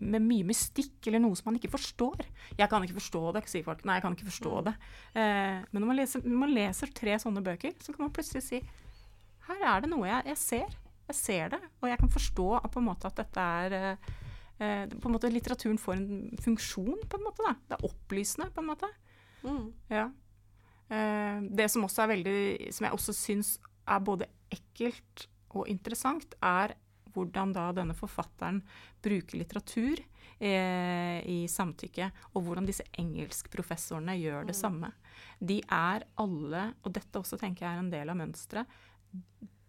med 0.02 0.24
mye 0.26 0.44
mystikk, 0.48 0.98
eller 1.08 1.22
noe 1.24 1.36
som 1.38 1.52
man 1.52 1.60
ikke 1.60 1.72
forstår. 1.72 2.26
Jeg 2.58 2.70
kan 2.72 2.84
ikke 2.84 2.98
forstå 3.00 3.22
det, 3.38 3.44
sier 3.50 3.64
folk. 3.68 3.84
Nei, 3.86 3.96
jeg 4.00 4.06
kan 4.06 4.16
ikke 4.18 4.30
forstå 4.32 4.54
Mm. 4.58 4.64
det. 4.66 4.74
Eh, 5.16 5.66
men 5.72 5.82
når 5.82 5.88
man, 5.88 5.96
leser, 6.02 6.22
når 6.26 6.40
man 6.44 6.54
leser 6.56 6.88
tre 6.94 7.18
sånne 7.22 7.44
bøker, 7.46 7.74
så 7.80 7.94
kan 7.94 8.06
man 8.06 8.12
plutselig 8.16 8.44
si 8.44 8.62
her 9.48 9.64
er 9.76 9.82
det 9.82 9.90
noe 9.90 10.08
jeg, 10.08 10.26
jeg 10.32 10.38
ser. 10.38 10.76
Jeg 11.12 11.16
ser 11.18 11.50
det, 11.50 11.60
og 11.82 11.90
jeg 11.90 12.00
kan 12.00 12.10
forstå 12.10 12.48
at, 12.64 12.76
måte 12.80 13.08
at 13.10 13.16
dette 13.20 13.40
er 13.42 13.74
eh, 13.74 14.12
eh, 14.60 14.86
på 14.88 15.10
en 15.10 15.16
måte 15.16 15.32
Litteraturen 15.32 15.78
får 15.82 15.94
en 15.98 16.38
funksjon, 16.40 17.02
på 17.10 17.18
en 17.20 17.24
måte. 17.26 17.44
Da. 17.44 17.56
Det 17.68 17.78
er 17.80 17.88
opplysende, 17.90 18.50
på 18.54 18.62
en 18.62 18.70
måte. 18.70 18.88
Mm. 19.44 19.74
Ja. 19.90 20.06
Eh, 20.92 21.42
det 21.52 21.70
som 21.72 21.84
også 21.88 22.04
er 22.04 22.10
veldig 22.12 22.74
Som 22.76 22.86
jeg 22.86 22.94
også 22.94 23.14
syns 23.16 23.60
er 23.88 24.00
både 24.06 24.28
ekkelt 24.52 25.28
og 25.56 25.68
interessant, 25.68 26.36
er 26.44 26.76
hvordan 27.14 27.54
da 27.56 27.70
denne 27.76 27.96
forfatteren 27.98 28.62
bruker 29.04 29.40
litteratur 29.40 30.00
eh, 30.42 31.20
i 31.28 31.40
samtykke, 31.52 32.12
og 32.34 32.46
hvordan 32.46 32.68
disse 32.68 32.86
engelskprofessorene 32.98 34.18
gjør 34.20 34.48
det 34.50 34.56
Mm. 34.56 34.62
samme. 34.62 34.92
De 35.40 35.62
er 35.62 36.06
alle, 36.18 36.74
og 36.84 36.94
dette 36.94 37.20
også 37.20 37.38
tenker 37.40 37.66
jeg 37.66 37.76
er 37.76 37.80
en 37.80 37.92
del 37.92 38.10
av 38.10 38.18
mønsteret, 38.18 38.66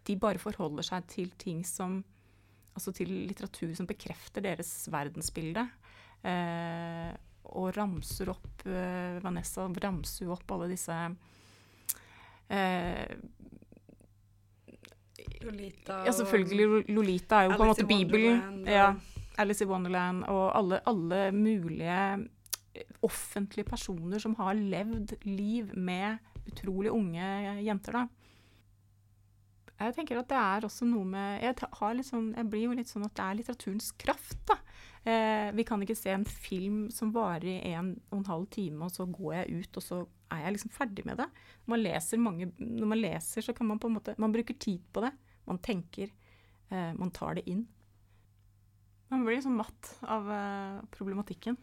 de 0.04 0.16
bare 0.16 0.38
forholder 0.38 0.82
seg 0.82 1.06
til 1.06 1.30
ting 1.38 1.64
som 1.64 2.02
Altså 2.72 2.88
til 2.96 3.10
litteratur 3.28 3.74
som 3.76 3.84
bekrefter 3.84 4.40
deres 4.40 4.88
verdensbilde. 4.88 5.66
Eh, 6.24 7.12
og 7.52 7.76
ramser 7.76 8.30
opp 8.32 8.62
eh, 8.64 9.18
Vanessa 9.20 9.66
ramser 9.68 10.30
opp 10.32 10.54
alle 10.54 10.70
disse 10.70 10.96
eh, 12.48 13.12
Lolita 15.42 16.02
Ja, 16.06 16.12
selvfølgelig. 16.12 16.84
Lolita 16.88 17.40
er 17.40 17.50
jo 17.50 17.56
på 17.56 17.66
en 17.66 17.72
måte 17.72 17.86
Bibelen. 17.88 18.62
Ja, 18.68 18.92
Alice 19.38 19.64
i 19.64 19.68
Wonderland 19.68 20.24
og 20.28 20.44
alle, 20.58 20.80
alle 20.86 21.32
mulige 21.32 22.28
offentlige 23.04 23.68
personer 23.68 24.20
som 24.22 24.34
har 24.38 24.56
levd 24.56 25.16
liv 25.28 25.72
med 25.76 26.18
utrolig 26.48 26.92
unge 26.92 27.28
jenter, 27.62 28.00
da. 28.00 28.06
Jeg 29.82 29.96
tenker 29.96 30.20
at 30.20 30.28
det 30.30 30.38
er 30.38 30.64
også 30.68 30.86
noe 30.86 31.04
med 31.10 31.42
Jeg, 31.42 31.56
sånn, 32.06 32.28
jeg 32.36 32.46
blir 32.50 32.68
jo 32.68 32.74
litt 32.78 32.90
sånn 32.90 33.06
at 33.06 33.14
det 33.18 33.24
er 33.24 33.38
litteraturens 33.40 33.90
kraft, 33.98 34.38
da. 34.46 34.58
Eh, 35.02 35.48
vi 35.56 35.64
kan 35.66 35.82
ikke 35.82 35.98
se 35.98 36.12
en 36.14 36.24
film 36.24 36.84
som 36.94 37.10
varer 37.14 37.48
i 37.56 37.72
en 37.74 37.96
og 38.12 38.20
en 38.20 38.28
halv 38.30 38.46
time, 38.54 38.84
og 38.86 38.94
så 38.94 39.08
går 39.10 39.34
jeg 39.40 39.62
ut, 39.64 39.80
og 39.80 39.82
så 39.82 40.02
er 40.32 40.46
jeg 40.46 40.56
liksom 40.56 40.72
ferdig 40.74 41.04
med 41.08 41.20
det. 41.20 41.28
Man 41.70 41.84
mange, 42.22 42.50
når 42.58 42.86
man 42.90 43.00
leser 43.00 43.44
så 43.44 43.54
kan 43.54 43.66
man 43.68 43.78
på 43.78 43.88
en 43.88 43.96
måte 43.98 44.14
Man 44.18 44.32
bruker 44.32 44.54
tid 44.58 44.82
på 44.92 45.00
det. 45.04 45.12
Man 45.46 45.58
tenker. 45.58 46.10
Eh, 46.70 46.92
man 46.94 47.10
tar 47.10 47.34
det 47.34 47.48
inn. 47.50 47.66
Man 49.08 49.24
blir 49.24 49.36
liksom 49.36 49.56
matt 49.56 49.98
av 50.02 50.30
eh, 50.32 50.80
problematikken. 50.90 51.56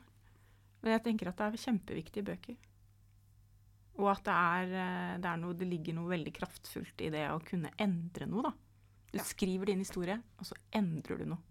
Men 0.82 0.92
jeg 0.96 1.04
tenker 1.04 1.30
at 1.30 1.38
det 1.38 1.48
er 1.48 1.64
kjempeviktige 1.66 2.24
bøker. 2.28 2.58
Og 4.00 4.08
at 4.14 4.24
det 4.24 4.34
er, 4.36 4.74
eh, 4.80 5.18
det, 5.20 5.30
er 5.32 5.42
noe, 5.42 5.58
det 5.58 5.68
ligger 5.68 5.98
noe 5.98 6.12
veldig 6.14 6.34
kraftfullt 6.38 7.02
i 7.04 7.10
det 7.12 7.26
å 7.34 7.42
kunne 7.44 7.72
endre 7.78 8.28
noe, 8.30 8.44
da. 8.48 8.54
Du 9.10 9.18
Ja. 9.18 9.24
skriver 9.26 9.66
din 9.66 9.80
historie, 9.82 10.22
og 10.38 10.46
så 10.46 10.56
endrer 10.72 11.18
du 11.18 11.26
noe. 11.26 11.42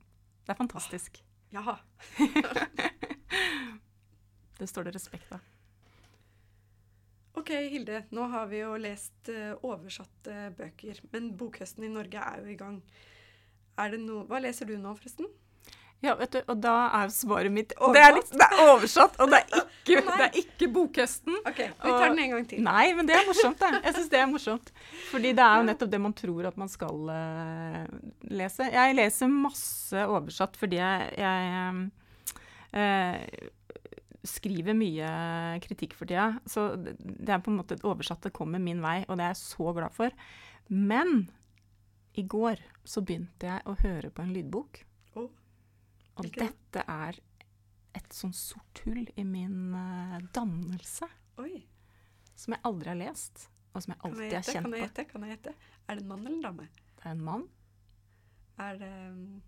Det 0.46 0.54
er 0.54 0.60
fantastisk. 0.62 1.22
Ja. 1.52 1.78
Det 4.58 4.66
står 4.66 4.84
det 4.88 4.94
respekt 4.96 5.32
av. 5.32 5.40
OK, 7.38 7.50
Hilde. 7.72 8.02
Nå 8.14 8.28
har 8.32 8.48
vi 8.50 8.62
jo 8.62 8.76
lest 8.80 9.30
eh, 9.32 9.52
oversatte 9.62 10.48
bøker, 10.58 10.98
men 11.12 11.32
bokhøsten 11.38 11.86
i 11.86 11.92
Norge 11.92 12.22
er 12.22 12.42
jo 12.42 12.52
i 12.52 12.58
gang. 12.58 12.80
Er 13.78 13.94
det 13.94 14.00
noe 14.02 14.24
Hva 14.26 14.40
leser 14.42 14.66
du 14.66 14.74
nå, 14.78 14.94
forresten? 14.98 15.28
Ja, 16.02 16.12
vet 16.14 16.30
du, 16.36 16.38
og 16.46 16.60
da 16.62 16.72
er 16.94 17.10
svaret 17.10 17.50
mitt 17.50 17.72
Det 17.74 18.00
er, 18.00 18.12
litt, 18.14 18.28
det 18.30 18.46
er 18.46 18.60
oversatt, 18.70 19.16
og 19.18 19.32
det 19.32 19.40
er 19.40 19.64
ikke, 19.64 20.02
det 20.06 20.26
er 20.28 20.36
ikke 20.38 20.68
bokhøsten. 20.76 21.40
OK, 21.42 21.58
vi 21.58 21.90
tar 21.90 22.04
den 22.04 22.20
en 22.22 22.34
gang 22.36 22.46
til. 22.52 22.62
Nei, 22.62 22.84
men 22.94 23.08
det 23.08 23.16
er 23.18 23.26
morsomt, 23.26 23.58
det. 23.58 23.80
Jeg 23.82 23.96
syns 23.96 24.12
det 24.12 24.20
er 24.20 24.28
morsomt. 24.30 24.70
Fordi 25.10 25.32
det 25.34 25.42
er 25.42 25.58
jo 25.58 25.66
nettopp 25.66 25.90
det 25.94 26.00
man 26.04 26.14
tror 26.20 26.50
at 26.52 26.60
man 26.62 26.70
skal 26.70 27.10
uh, 27.10 27.98
lese. 28.30 28.70
Jeg 28.76 28.94
leser 28.98 29.32
masse 29.32 30.06
oversatt 30.06 30.58
fordi 30.60 30.78
jeg, 30.78 31.10
jeg 31.18 31.88
eh, 32.78 33.48
skriver 34.28 34.76
mye 34.76 35.08
kritikk 35.64 35.96
for 35.98 36.08
tida. 36.08 36.38
Så 36.48 36.70
det 36.78 37.32
er 37.32 37.42
på 37.42 37.52
en 37.52 37.58
måte 37.60 37.78
et 37.78 37.86
oversatt 37.88 38.28
det 38.28 38.34
kommer 38.36 38.62
min 38.62 38.82
vei, 38.84 39.00
og 39.08 39.18
det 39.18 39.26
er 39.26 39.34
jeg 39.34 39.42
så 39.42 39.72
glad 39.76 39.94
for. 39.96 40.14
Men 40.68 41.28
i 42.18 42.24
går 42.26 42.60
så 42.88 43.02
begynte 43.04 43.48
jeg 43.48 43.64
å 43.68 43.76
høre 43.82 44.10
på 44.14 44.24
en 44.24 44.34
lydbok. 44.34 44.82
Oh. 45.20 45.28
Og 46.18 46.30
dette 46.34 46.82
er 46.82 47.20
et 47.98 48.14
sånn 48.14 48.34
sort 48.36 48.82
hull 48.86 49.04
i 49.18 49.24
min 49.26 49.74
uh, 49.74 50.18
dannelse 50.34 51.08
Oi. 51.42 51.62
som 52.38 52.54
jeg 52.54 52.64
aldri 52.68 52.92
har 52.92 52.98
lest, 53.00 53.46
og 53.72 53.84
som 53.84 53.94
jeg 53.94 54.02
alltid 54.08 54.24
har 54.24 54.48
kjent 54.48 54.52
kjent 54.52 54.66
Kan 54.66 54.74
jeg 54.74 54.82
på. 54.82 54.86
gjette? 54.86 55.06
Kan 55.12 55.26
jeg 55.26 55.36
gjette? 55.36 55.54
Er 55.86 55.98
det 55.98 56.04
en 56.04 56.10
mann 56.10 56.26
eller 56.26 56.36
en 56.36 56.46
dame? 56.48 56.68
Det 56.98 57.06
er 57.06 57.14
en 57.14 57.24
mann. 57.30 57.46
Er 58.58 58.80
det 58.82 58.92
um, 59.12 59.42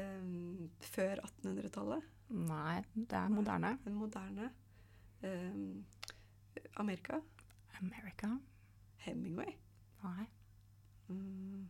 um, 0.00 0.70
før 0.80 1.22
1800-tallet? 1.28 2.10
Nei, 2.32 2.80
det 2.94 3.18
er 3.18 3.28
moderne. 3.32 3.74
En 3.86 3.96
moderne 4.00 4.48
um, 5.22 5.84
Amerika? 6.80 7.20
America. 7.80 8.30
Hemingway? 9.04 9.52
Nei. 10.02 10.26
Mm. 11.08 11.68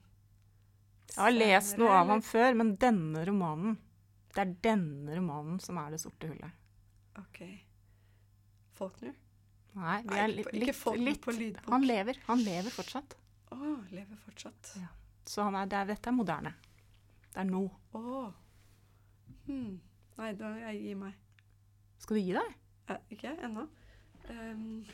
Jeg 1.12 1.20
har 1.20 1.34
lest 1.34 1.80
noe 1.80 1.92
av 1.92 2.12
ham 2.12 2.22
før, 2.24 2.54
men 2.56 2.76
denne 2.80 3.24
romanen 3.28 3.74
Det 4.32 4.40
er 4.44 4.52
denne 4.64 5.16
romanen 5.18 5.58
som 5.60 5.76
er 5.82 5.92
det 5.92 6.00
sorte 6.00 6.30
hullet. 6.30 6.60
OK. 7.20 7.42
Faulkner? 8.78 9.12
Nei, 9.76 9.98
vi 10.08 10.20
er 10.20 10.32
litt, 10.32 10.48
litt, 10.56 10.80
litt 11.00 11.26
lydbok. 11.26 11.68
Han 11.72 11.84
lever. 11.84 12.20
Han 12.28 12.40
lever 12.44 12.72
fortsatt. 12.72 13.16
Å, 13.52 13.58
lever 13.92 14.16
fortsatt. 14.24 14.72
Ja. 14.80 14.88
Så 15.28 15.44
han 15.44 15.56
er, 15.56 15.68
det 15.68 15.78
er, 15.78 15.90
dette 15.92 16.08
er 16.08 16.16
moderne. 16.16 16.54
Det 17.32 17.40
er 17.44 17.48
nå. 17.48 17.62
Å. 17.96 18.24
Hmm. 19.46 19.76
Nei, 20.18 20.32
da 20.38 20.50
jeg 20.60 20.80
gir 20.82 20.98
meg. 21.00 21.16
Skal 22.02 22.18
du 22.18 22.22
gi 22.22 22.34
deg? 22.36 22.56
Eh, 22.90 22.98
ikke 23.14 23.32
ennå. 23.46 23.64
Um, 24.28 24.84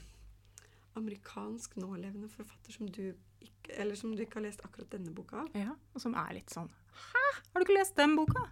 amerikansk 0.99 1.77
nålevende 1.81 2.29
forfatter 2.33 2.73
som 2.73 2.89
du 2.89 3.13
ikke 3.45 3.75
Eller 3.77 3.95
som 3.95 4.15
du 4.17 4.23
ikke 4.23 4.39
har 4.39 4.47
lest 4.47 4.63
akkurat 4.65 4.91
denne 4.93 5.13
boka 5.15 5.37
av. 5.45 5.49
Ja. 5.55 5.75
Og 5.95 6.01
som 6.03 6.15
er 6.17 6.33
litt 6.39 6.51
sånn 6.51 6.71
Hæ? 6.97 7.25
Har 7.53 7.61
du 7.61 7.67
ikke 7.67 7.77
lest 7.77 7.97
den 7.99 8.17
boka? 8.19 8.47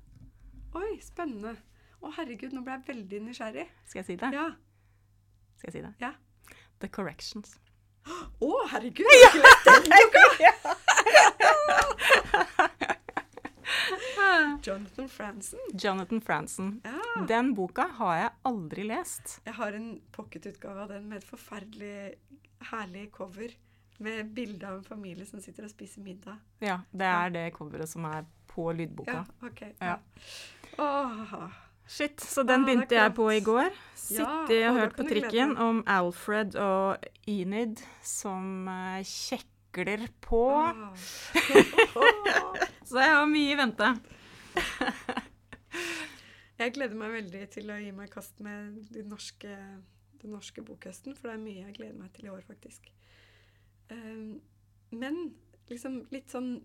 Oi, 0.76 0.98
spennende. 1.02 1.56
Å, 2.02 2.12
herregud, 2.18 2.52
nå 2.52 2.60
ble 2.62 2.76
jeg 2.76 2.86
veldig 2.90 3.22
nysgjerrig. 3.30 3.64
Skal 3.88 4.02
jeg 4.02 4.08
si 4.10 4.16
det? 4.20 4.30
Ja. 4.36 4.50
Skal 5.56 5.70
jeg 5.70 5.78
si 5.78 5.82
det? 5.86 5.94
Ja. 6.02 6.12
The 6.84 6.90
Corrections. 6.92 7.56
Å, 8.06 8.50
herregud! 8.70 9.08
Jeg 9.16 9.18
har 9.24 9.32
ikke 9.32 9.46
lest 9.48 9.64
den 9.66 9.82
boka! 10.12 10.52
Jonathan 14.66 15.08
Franzen. 15.08 15.58
Jonathan 15.82 16.20
Franzen. 16.20 16.80
Ja. 16.84 17.24
Den 17.28 17.52
boka 17.54 17.86
har 17.98 18.16
jeg 18.20 18.30
aldri 18.50 18.86
lest. 18.88 19.38
Jeg 19.46 19.54
har 19.58 19.76
en 19.78 20.00
pocketutgave 20.12 20.82
av 20.86 20.88
den 20.94 21.08
med 21.10 21.22
et 21.22 21.28
forferdelig 21.28 22.14
herlig 22.72 23.08
cover. 23.12 23.54
Med 23.98 24.34
bilde 24.36 24.66
av 24.68 24.74
en 24.76 24.84
familie 24.84 25.24
som 25.24 25.40
sitter 25.40 25.64
og 25.64 25.70
spiser 25.72 26.02
middag. 26.04 26.36
Ja, 26.60 26.80
det 26.92 27.06
er 27.08 27.30
det 27.32 27.44
coveret 27.56 27.88
som 27.88 28.04
er 28.04 28.26
på 28.50 28.68
lydboka. 28.76 29.22
Ja, 29.22 29.46
ok. 29.48 29.62
Ja. 29.80 29.94
Ja. 30.76 31.46
Shit, 31.88 32.20
så 32.20 32.42
den 32.42 32.60
Ah, 32.60 32.66
begynte 32.66 32.94
jeg 32.98 33.14
på 33.14 33.28
i 33.30 33.40
går. 33.40 33.70
Ja, 33.70 33.94
Sittet 33.94 34.68
og 34.68 34.74
hørt 34.74 34.96
på 34.98 35.06
trikken 35.06 35.56
om 35.56 35.84
Alfred 35.86 36.56
og 36.58 36.98
Enid 37.30 37.80
som 38.02 38.66
eh, 38.68 39.00
kjekler 39.76 40.08
på. 40.20 40.42
Så 42.86 43.02
jeg 43.02 43.12
har 43.12 43.26
mye 43.28 43.52
i 43.52 43.58
vente. 43.58 43.92
Jeg 46.56 46.72
gleder 46.72 46.96
meg 46.96 47.12
veldig 47.12 47.42
til 47.52 47.68
å 47.68 47.74
gi 47.76 47.90
meg 47.92 48.08
i 48.08 48.12
kast 48.14 48.38
med 48.40 48.78
den 48.94 49.10
norske, 49.12 49.50
den 50.22 50.32
norske 50.32 50.62
bokhøsten, 50.64 51.12
for 51.12 51.28
det 51.28 51.34
er 51.34 51.42
mye 51.42 51.64
jeg 51.66 51.74
gleder 51.76 51.98
meg 52.00 52.14
til 52.16 52.24
i 52.24 52.30
år, 52.32 52.40
faktisk. 52.46 52.88
Um, 53.90 54.38
men 54.88 55.34
liksom 55.68 55.98
litt 56.14 56.32
sånn 56.32 56.62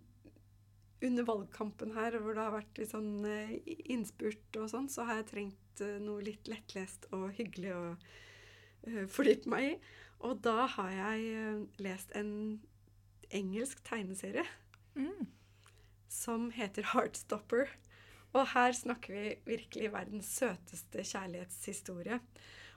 under 1.03 1.27
valgkampen 1.27 1.91
her, 1.97 2.15
hvor 2.23 2.39
det 2.39 2.45
har 2.45 2.55
vært 2.55 2.79
litt 2.79 2.93
sånn 2.93 3.27
eh, 3.27 3.51
innspurt 3.91 4.61
og 4.61 4.71
sånn, 4.71 4.87
så 4.87 5.09
har 5.09 5.19
jeg 5.19 5.29
trengt 5.33 5.83
eh, 5.83 5.99
noe 5.99 6.23
litt 6.23 6.47
lettlest 6.47 7.09
og 7.11 7.27
hyggelig 7.35 7.75
å 7.75 7.85
eh, 7.91 9.03
fordype 9.11 9.51
meg 9.51 9.73
i. 9.73 9.77
Og 10.23 10.39
da 10.45 10.69
har 10.77 10.95
jeg 10.95 11.67
lest 11.83 12.15
en 12.15 12.61
engelsk 13.37 13.83
tegneserie 13.87 14.45
Mm. 14.95 15.27
som 16.11 16.49
heter 16.51 16.83
Heartstopper. 16.91 17.69
Og 18.33 18.47
her 18.53 18.71
snakker 18.75 19.13
vi 19.15 19.35
virkelig 19.45 19.91
verdens 19.93 20.27
søteste 20.39 21.03
kjærlighetshistorie. 21.07 22.19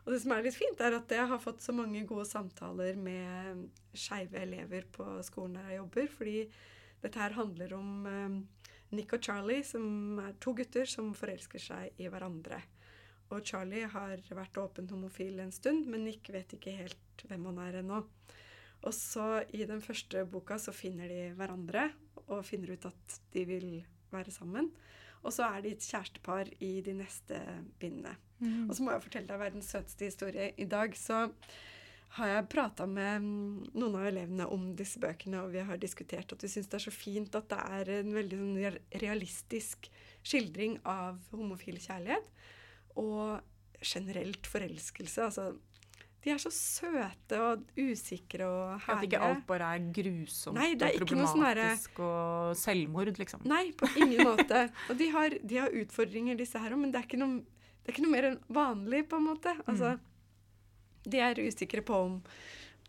Og 0.04 0.12
det 0.12 0.20
som 0.22 0.34
er 0.34 0.42
litt 0.44 0.54
fint, 0.58 0.80
er 0.80 0.94
at 0.98 1.10
jeg 1.10 1.26
har 1.30 1.40
fått 1.42 1.62
så 1.64 1.72
mange 1.74 2.02
gode 2.06 2.26
samtaler 2.28 2.94
med 3.00 3.68
skeive 3.96 4.36
elever 4.42 4.84
på 4.92 5.06
skolen 5.24 5.54
der 5.58 5.70
jeg 5.72 5.80
jobber, 5.80 6.06
fordi 6.12 6.36
dette 7.02 7.18
her 7.22 7.36
handler 7.38 7.74
om 7.78 8.06
eh, 8.06 8.36
Nick 8.94 9.14
og 9.16 9.22
Charlie, 9.24 9.62
som 9.64 10.18
er 10.22 10.34
to 10.40 10.52
gutter 10.54 10.86
som 10.90 11.14
forelsker 11.16 11.62
seg 11.62 11.98
i 11.98 12.10
hverandre. 12.12 12.60
Og 13.32 13.42
Charlie 13.46 13.88
har 13.88 14.20
vært 14.36 14.58
åpent 14.60 14.90
homofil 14.92 15.40
en 15.40 15.52
stund, 15.54 15.86
men 15.90 16.04
Nick 16.04 16.28
vet 16.30 16.52
ikke 16.58 16.76
helt 16.76 17.24
hvem 17.26 17.46
han 17.50 17.62
er 17.64 17.80
ennå. 17.80 18.02
Og 18.84 18.94
så 18.94 19.42
i 19.56 19.64
den 19.68 19.82
første 19.84 20.24
boka 20.28 20.58
så 20.60 20.74
finner 20.76 21.08
de 21.10 21.20
hverandre 21.38 21.88
og 22.26 22.44
finner 22.46 22.74
ut 22.74 22.88
at 22.88 23.18
de 23.34 23.44
vil 23.48 23.68
være 24.12 24.32
sammen. 24.34 24.70
Og 25.24 25.32
så 25.32 25.46
er 25.48 25.62
de 25.64 25.72
et 25.72 25.84
kjærestepar 25.84 26.50
i 26.64 26.72
de 26.84 26.92
neste 26.98 27.38
bindene. 27.80 28.12
Mm. 28.40 28.68
Og 28.68 28.74
så 28.76 28.84
må 28.84 28.92
jeg 28.92 29.04
fortelle 29.06 29.30
deg 29.30 29.40
verdens 29.40 29.70
søteste 29.72 30.10
historie. 30.10 30.50
I 30.60 30.66
dag 30.68 30.92
så 31.00 31.26
har 32.18 32.30
jeg 32.30 32.50
prata 32.52 32.84
med 32.86 33.24
noen 33.74 33.96
av 33.98 34.04
elevene 34.10 34.46
om 34.52 34.68
disse 34.78 35.00
bøkene, 35.02 35.40
og 35.42 35.54
vi 35.54 35.64
har 35.66 35.80
diskutert 35.80 36.30
at 36.30 36.44
vi 36.44 36.50
syns 36.52 36.68
det 36.70 36.78
er 36.78 36.84
så 36.84 36.94
fint 36.94 37.34
at 37.34 37.48
det 37.50 37.62
er 37.78 37.90
en 37.96 38.12
veldig 38.14 38.42
sånn 38.42 38.78
realistisk 39.02 39.88
skildring 40.24 40.76
av 40.86 41.18
homofil 41.32 41.80
kjærlighet. 41.82 42.28
Og 43.00 43.40
generelt 43.84 44.46
forelskelse. 44.46 45.24
Altså 45.24 45.48
de 46.24 46.32
er 46.32 46.40
så 46.40 46.50
søte 46.54 47.38
og 47.44 47.66
usikre 47.76 48.46
og 48.48 48.86
At 48.88 49.02
ikke 49.04 49.20
alt 49.20 49.42
bare 49.48 49.74
er 49.76 49.90
grusomt 49.92 50.56
Nei, 50.56 50.70
er 50.72 50.86
og 50.86 50.94
sånn 50.94 51.02
problematisk 51.02 52.00
og 52.00 52.54
selvmord, 52.56 53.12
liksom. 53.20 53.44
Nei, 53.50 53.66
på 53.76 53.90
ingen 54.00 54.24
måte. 54.30 54.64
Og 54.88 54.96
de 55.00 55.10
har, 55.12 55.36
de 55.44 55.60
har 55.60 55.76
utfordringer, 55.84 56.38
disse 56.40 56.60
her 56.60 56.72
òg, 56.72 56.80
men 56.80 56.94
det 56.94 57.04
er, 57.04 57.20
noe, 57.20 57.44
det 57.84 57.92
er 57.92 57.96
ikke 57.96 58.06
noe 58.06 58.16
mer 58.16 58.30
enn 58.30 58.40
vanlig, 58.56 59.04
på 59.10 59.20
en 59.20 59.28
måte. 59.28 59.52
Altså, 59.68 59.94
de 61.04 61.20
er 61.20 61.44
usikre 61.44 61.84
på 61.84 62.00
om, 62.06 62.18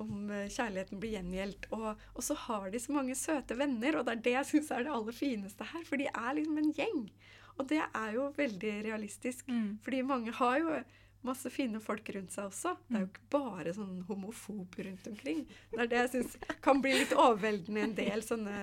om 0.04 0.32
eh, 0.32 0.48
kjærligheten 0.56 1.04
blir 1.04 1.18
gjengjeldt. 1.18 1.70
Og, 1.76 1.90
og 2.16 2.24
så 2.24 2.40
har 2.48 2.70
de 2.72 2.80
så 2.80 2.96
mange 2.96 3.20
søte 3.20 3.60
venner, 3.60 4.00
og 4.00 4.08
det 4.08 4.16
er 4.16 4.26
det 4.30 4.38
jeg 4.40 4.52
syns 4.54 4.72
er 4.72 4.88
det 4.88 4.96
aller 4.96 5.20
fineste 5.20 5.68
her. 5.74 5.84
For 5.88 6.00
de 6.00 6.08
er 6.08 6.38
liksom 6.40 6.64
en 6.64 6.76
gjeng. 6.80 7.08
Og 7.60 7.68
det 7.68 7.84
er 7.84 8.16
jo 8.16 8.30
veldig 8.36 8.78
realistisk. 8.88 9.48
Mm. 9.52 9.74
Fordi 9.84 10.06
mange 10.08 10.32
har 10.40 10.62
jo 10.64 10.78
masse 11.26 11.50
fine 11.54 11.82
folk 11.84 12.10
rundt 12.16 12.36
seg 12.36 12.50
også. 12.50 12.76
Det 12.88 12.98
er 12.98 13.06
jo 13.06 13.10
ikke 13.12 13.32
bare 13.36 13.74
sånn 13.76 13.98
homofob 14.10 14.78
rundt 14.88 15.10
omkring. 15.12 15.42
Det 15.72 15.82
er 15.84 15.92
det 15.92 16.04
jeg 16.04 16.14
syns 16.14 16.38
kan 16.66 16.84
bli 16.84 16.94
litt 17.00 17.16
overveldende 17.16 17.82
i 17.82 17.88
en 17.90 17.98
del 17.98 18.24
sånne 18.26 18.60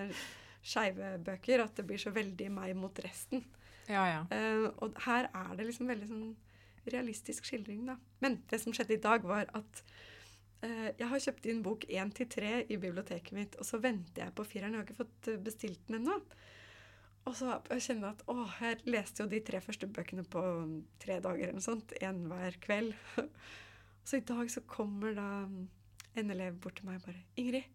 skeive 0.62 1.16
bøker. 1.26 1.64
At 1.64 1.76
det 1.78 1.86
blir 1.88 2.00
så 2.00 2.14
veldig 2.14 2.48
meg 2.54 2.76
mot 2.78 3.02
resten. 3.04 3.44
Ja, 3.90 4.06
ja. 4.06 4.22
Uh, 4.30 4.70
og 4.84 4.96
her 5.06 5.28
er 5.28 5.52
det 5.58 5.68
liksom 5.68 5.90
veldig 5.90 6.08
sånn 6.10 6.32
realistisk 6.92 7.46
skildring, 7.46 7.84
da. 7.86 7.98
Men 8.22 8.40
det 8.50 8.62
som 8.62 8.74
skjedde 8.74 8.96
i 8.96 9.02
dag, 9.02 9.26
var 9.26 9.50
at 9.58 9.82
uh, 10.64 10.88
jeg 10.88 11.08
har 11.10 11.24
kjøpt 11.26 11.48
inn 11.50 11.62
bok 11.66 11.86
1 11.88 12.14
til 12.18 12.30
3 12.36 12.54
i 12.68 12.78
biblioteket 12.78 13.34
mitt, 13.36 13.58
og 13.58 13.68
så 13.68 13.80
venter 13.82 14.26
jeg 14.26 14.36
på 14.38 14.46
fireren. 14.48 14.76
Jeg 14.76 14.82
har 14.82 14.88
ikke 14.88 15.02
fått 15.02 15.30
eh, 15.32 15.42
bestilt 15.42 15.82
den 15.88 16.00
ennå. 16.00 16.18
Og 17.28 17.36
så 17.38 17.54
kjenner 17.78 18.08
jeg 18.08 18.16
at 18.16 18.24
å, 18.30 18.36
jeg 18.58 18.80
leste 18.90 19.22
jo 19.22 19.30
de 19.30 19.38
tre 19.46 19.60
første 19.62 19.86
bøkene 19.86 20.24
på 20.26 20.42
tre 21.02 21.20
dager 21.22 21.48
eller 21.48 21.60
noe 21.60 21.64
sånt. 21.64 21.94
Én 22.02 22.24
hver 22.30 22.58
kveld. 22.62 22.96
Så 24.06 24.18
i 24.18 24.24
dag 24.26 24.48
så 24.50 24.64
kommer 24.66 25.14
da 25.14 25.28
en 26.18 26.34
elev 26.34 26.58
bort 26.60 26.80
til 26.80 26.88
meg 26.88 26.98
og 26.98 27.06
bare 27.06 27.22
'Ingrid, 27.38 27.68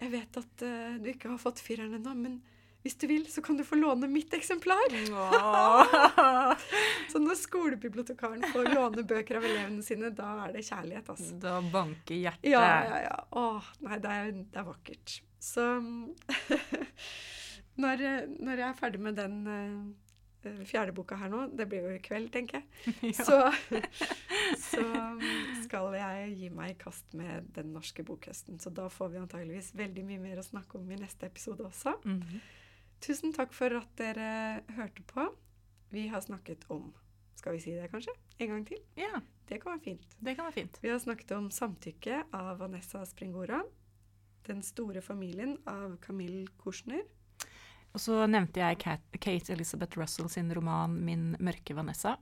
jeg 0.00 0.12
vet 0.12 0.38
at 0.40 0.64
uh, 0.64 0.96
du 1.00 1.08
ikke 1.12 1.32
har 1.32 1.40
fått 1.40 1.62
fireren 1.64 1.96
ennå, 1.96 2.12
men 2.16 2.38
hvis 2.84 2.94
du 3.00 3.06
vil, 3.10 3.24
så 3.26 3.42
kan 3.42 3.56
du 3.58 3.64
få 3.66 3.78
låne 3.80 4.06
mitt 4.06 4.30
eksemplar. 4.36 4.92
så 7.12 7.18
når 7.18 7.38
skolebibliotekaren 7.40 8.44
får 8.52 8.68
låne 8.76 9.02
bøker 9.08 9.40
av 9.40 9.46
elevene 9.48 9.82
sine, 9.82 10.12
da 10.14 10.28
er 10.44 10.54
det 10.54 10.62
kjærlighet, 10.68 11.08
altså. 11.16 11.32
Da 11.42 11.56
banker 11.72 12.14
hjertet. 12.14 12.46
Ja, 12.52 12.62
ja, 12.86 13.00
ja. 13.08 13.16
Å, 13.40 13.46
nei, 13.88 13.98
det 14.04 14.12
er, 14.20 14.30
det 14.38 14.62
er 14.62 14.68
vakkert. 14.68 15.16
Så 15.42 15.66
når, 17.76 18.02
når, 18.40 18.60
jeg 18.62 18.68
er 18.68 18.78
ferdig 18.78 19.00
med 19.02 19.16
den 19.18 19.38
uh, 19.46 20.56
fjerde 20.68 20.94
boka 20.96 21.18
her 21.18 21.30
nå, 21.32 21.46
det 21.58 21.66
blir 21.70 21.86
jo 21.86 21.94
i 21.96 22.02
kveld, 22.02 22.28
tenker 22.34 22.60
jeg, 22.60 22.66
ja. 23.10 23.24
så, 23.26 23.38
så, 24.62 24.84
skal 25.64 25.96
jeg 25.98 26.34
gi 26.38 26.50
meg 26.54 26.74
i 26.74 26.78
kast 26.80 27.16
med 27.18 27.48
den 27.56 27.72
norske 27.74 28.04
bokhøsten. 28.06 28.60
Så 28.62 28.70
da 28.74 28.86
får 28.92 29.10
vi 29.14 29.22
antageligvis 29.22 29.72
veldig 29.78 30.04
mye 30.06 30.22
mer 30.22 30.42
å 30.42 30.46
snakke 30.46 30.78
om 30.78 30.92
i 30.92 31.00
neste 31.00 31.26
episode 31.26 31.66
også. 31.66 31.96
Mm 32.04 32.20
-hmm. 32.20 32.44
Tusen 33.00 33.32
takk 33.32 33.52
for 33.52 33.74
at 33.76 33.88
dere 33.98 34.62
hørte 34.76 35.02
på. 35.02 35.26
Vi 35.90 36.06
har 36.08 36.20
snakket 36.20 36.64
om 36.68 36.94
Skal 37.36 37.52
vi 37.52 37.60
si 37.60 37.70
det, 37.70 37.90
kanskje? 37.90 38.12
En 38.38 38.48
gang 38.48 38.66
til? 38.66 38.78
Ja. 38.96 39.20
Det 39.48 39.60
kan 39.62 39.72
være 39.72 39.84
fint. 39.84 40.16
Det 40.18 40.34
kan 40.36 40.44
være 40.44 40.52
fint. 40.52 40.78
Vi 40.82 40.88
har 40.88 40.98
snakket 40.98 41.30
om 41.30 41.50
'Samtykke' 41.50 42.24
av 42.32 42.58
Vanessa 42.58 43.04
Springora. 43.04 43.62
'Den 44.42 44.62
store 44.62 45.02
familien' 45.02 45.58
av 45.66 45.96
Camille 46.00 46.46
Kushner. 46.58 47.02
Og 47.96 48.02
så 48.04 48.26
nevnte 48.28 48.60
jeg 48.60 48.76
Kate 49.16 49.54
Elizabeth 49.54 49.96
Russell 49.96 50.28
sin 50.28 50.52
roman 50.52 50.98
'Min 51.00 51.30
mørke 51.40 51.72
Vanessa', 51.72 52.18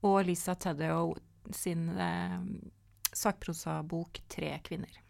og 0.00 0.24
Lisa 0.24 0.54
Taddeo 0.54 1.12
sin 1.52 1.90
eh, 2.00 2.40
sakprosabok 3.12 4.22
'Tre 4.24 4.56
kvinner'. 4.64 5.02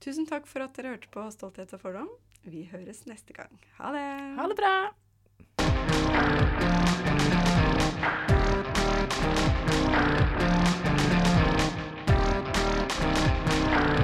Tusen 0.00 0.24
takk 0.26 0.48
for 0.48 0.64
at 0.64 0.72
dere 0.76 0.96
hørte 0.96 1.12
på 1.12 1.28
Stolthet 1.30 1.76
og 1.76 1.80
fordom. 1.80 2.08
Vi 2.44 2.64
høres 2.72 3.04
neste 3.04 3.36
gang. 3.36 3.52
Ha 3.76 3.92
det! 3.92 4.08
Ha 4.40 4.48
det 4.48 4.56
bra! 4.56 4.74
thank 13.74 14.03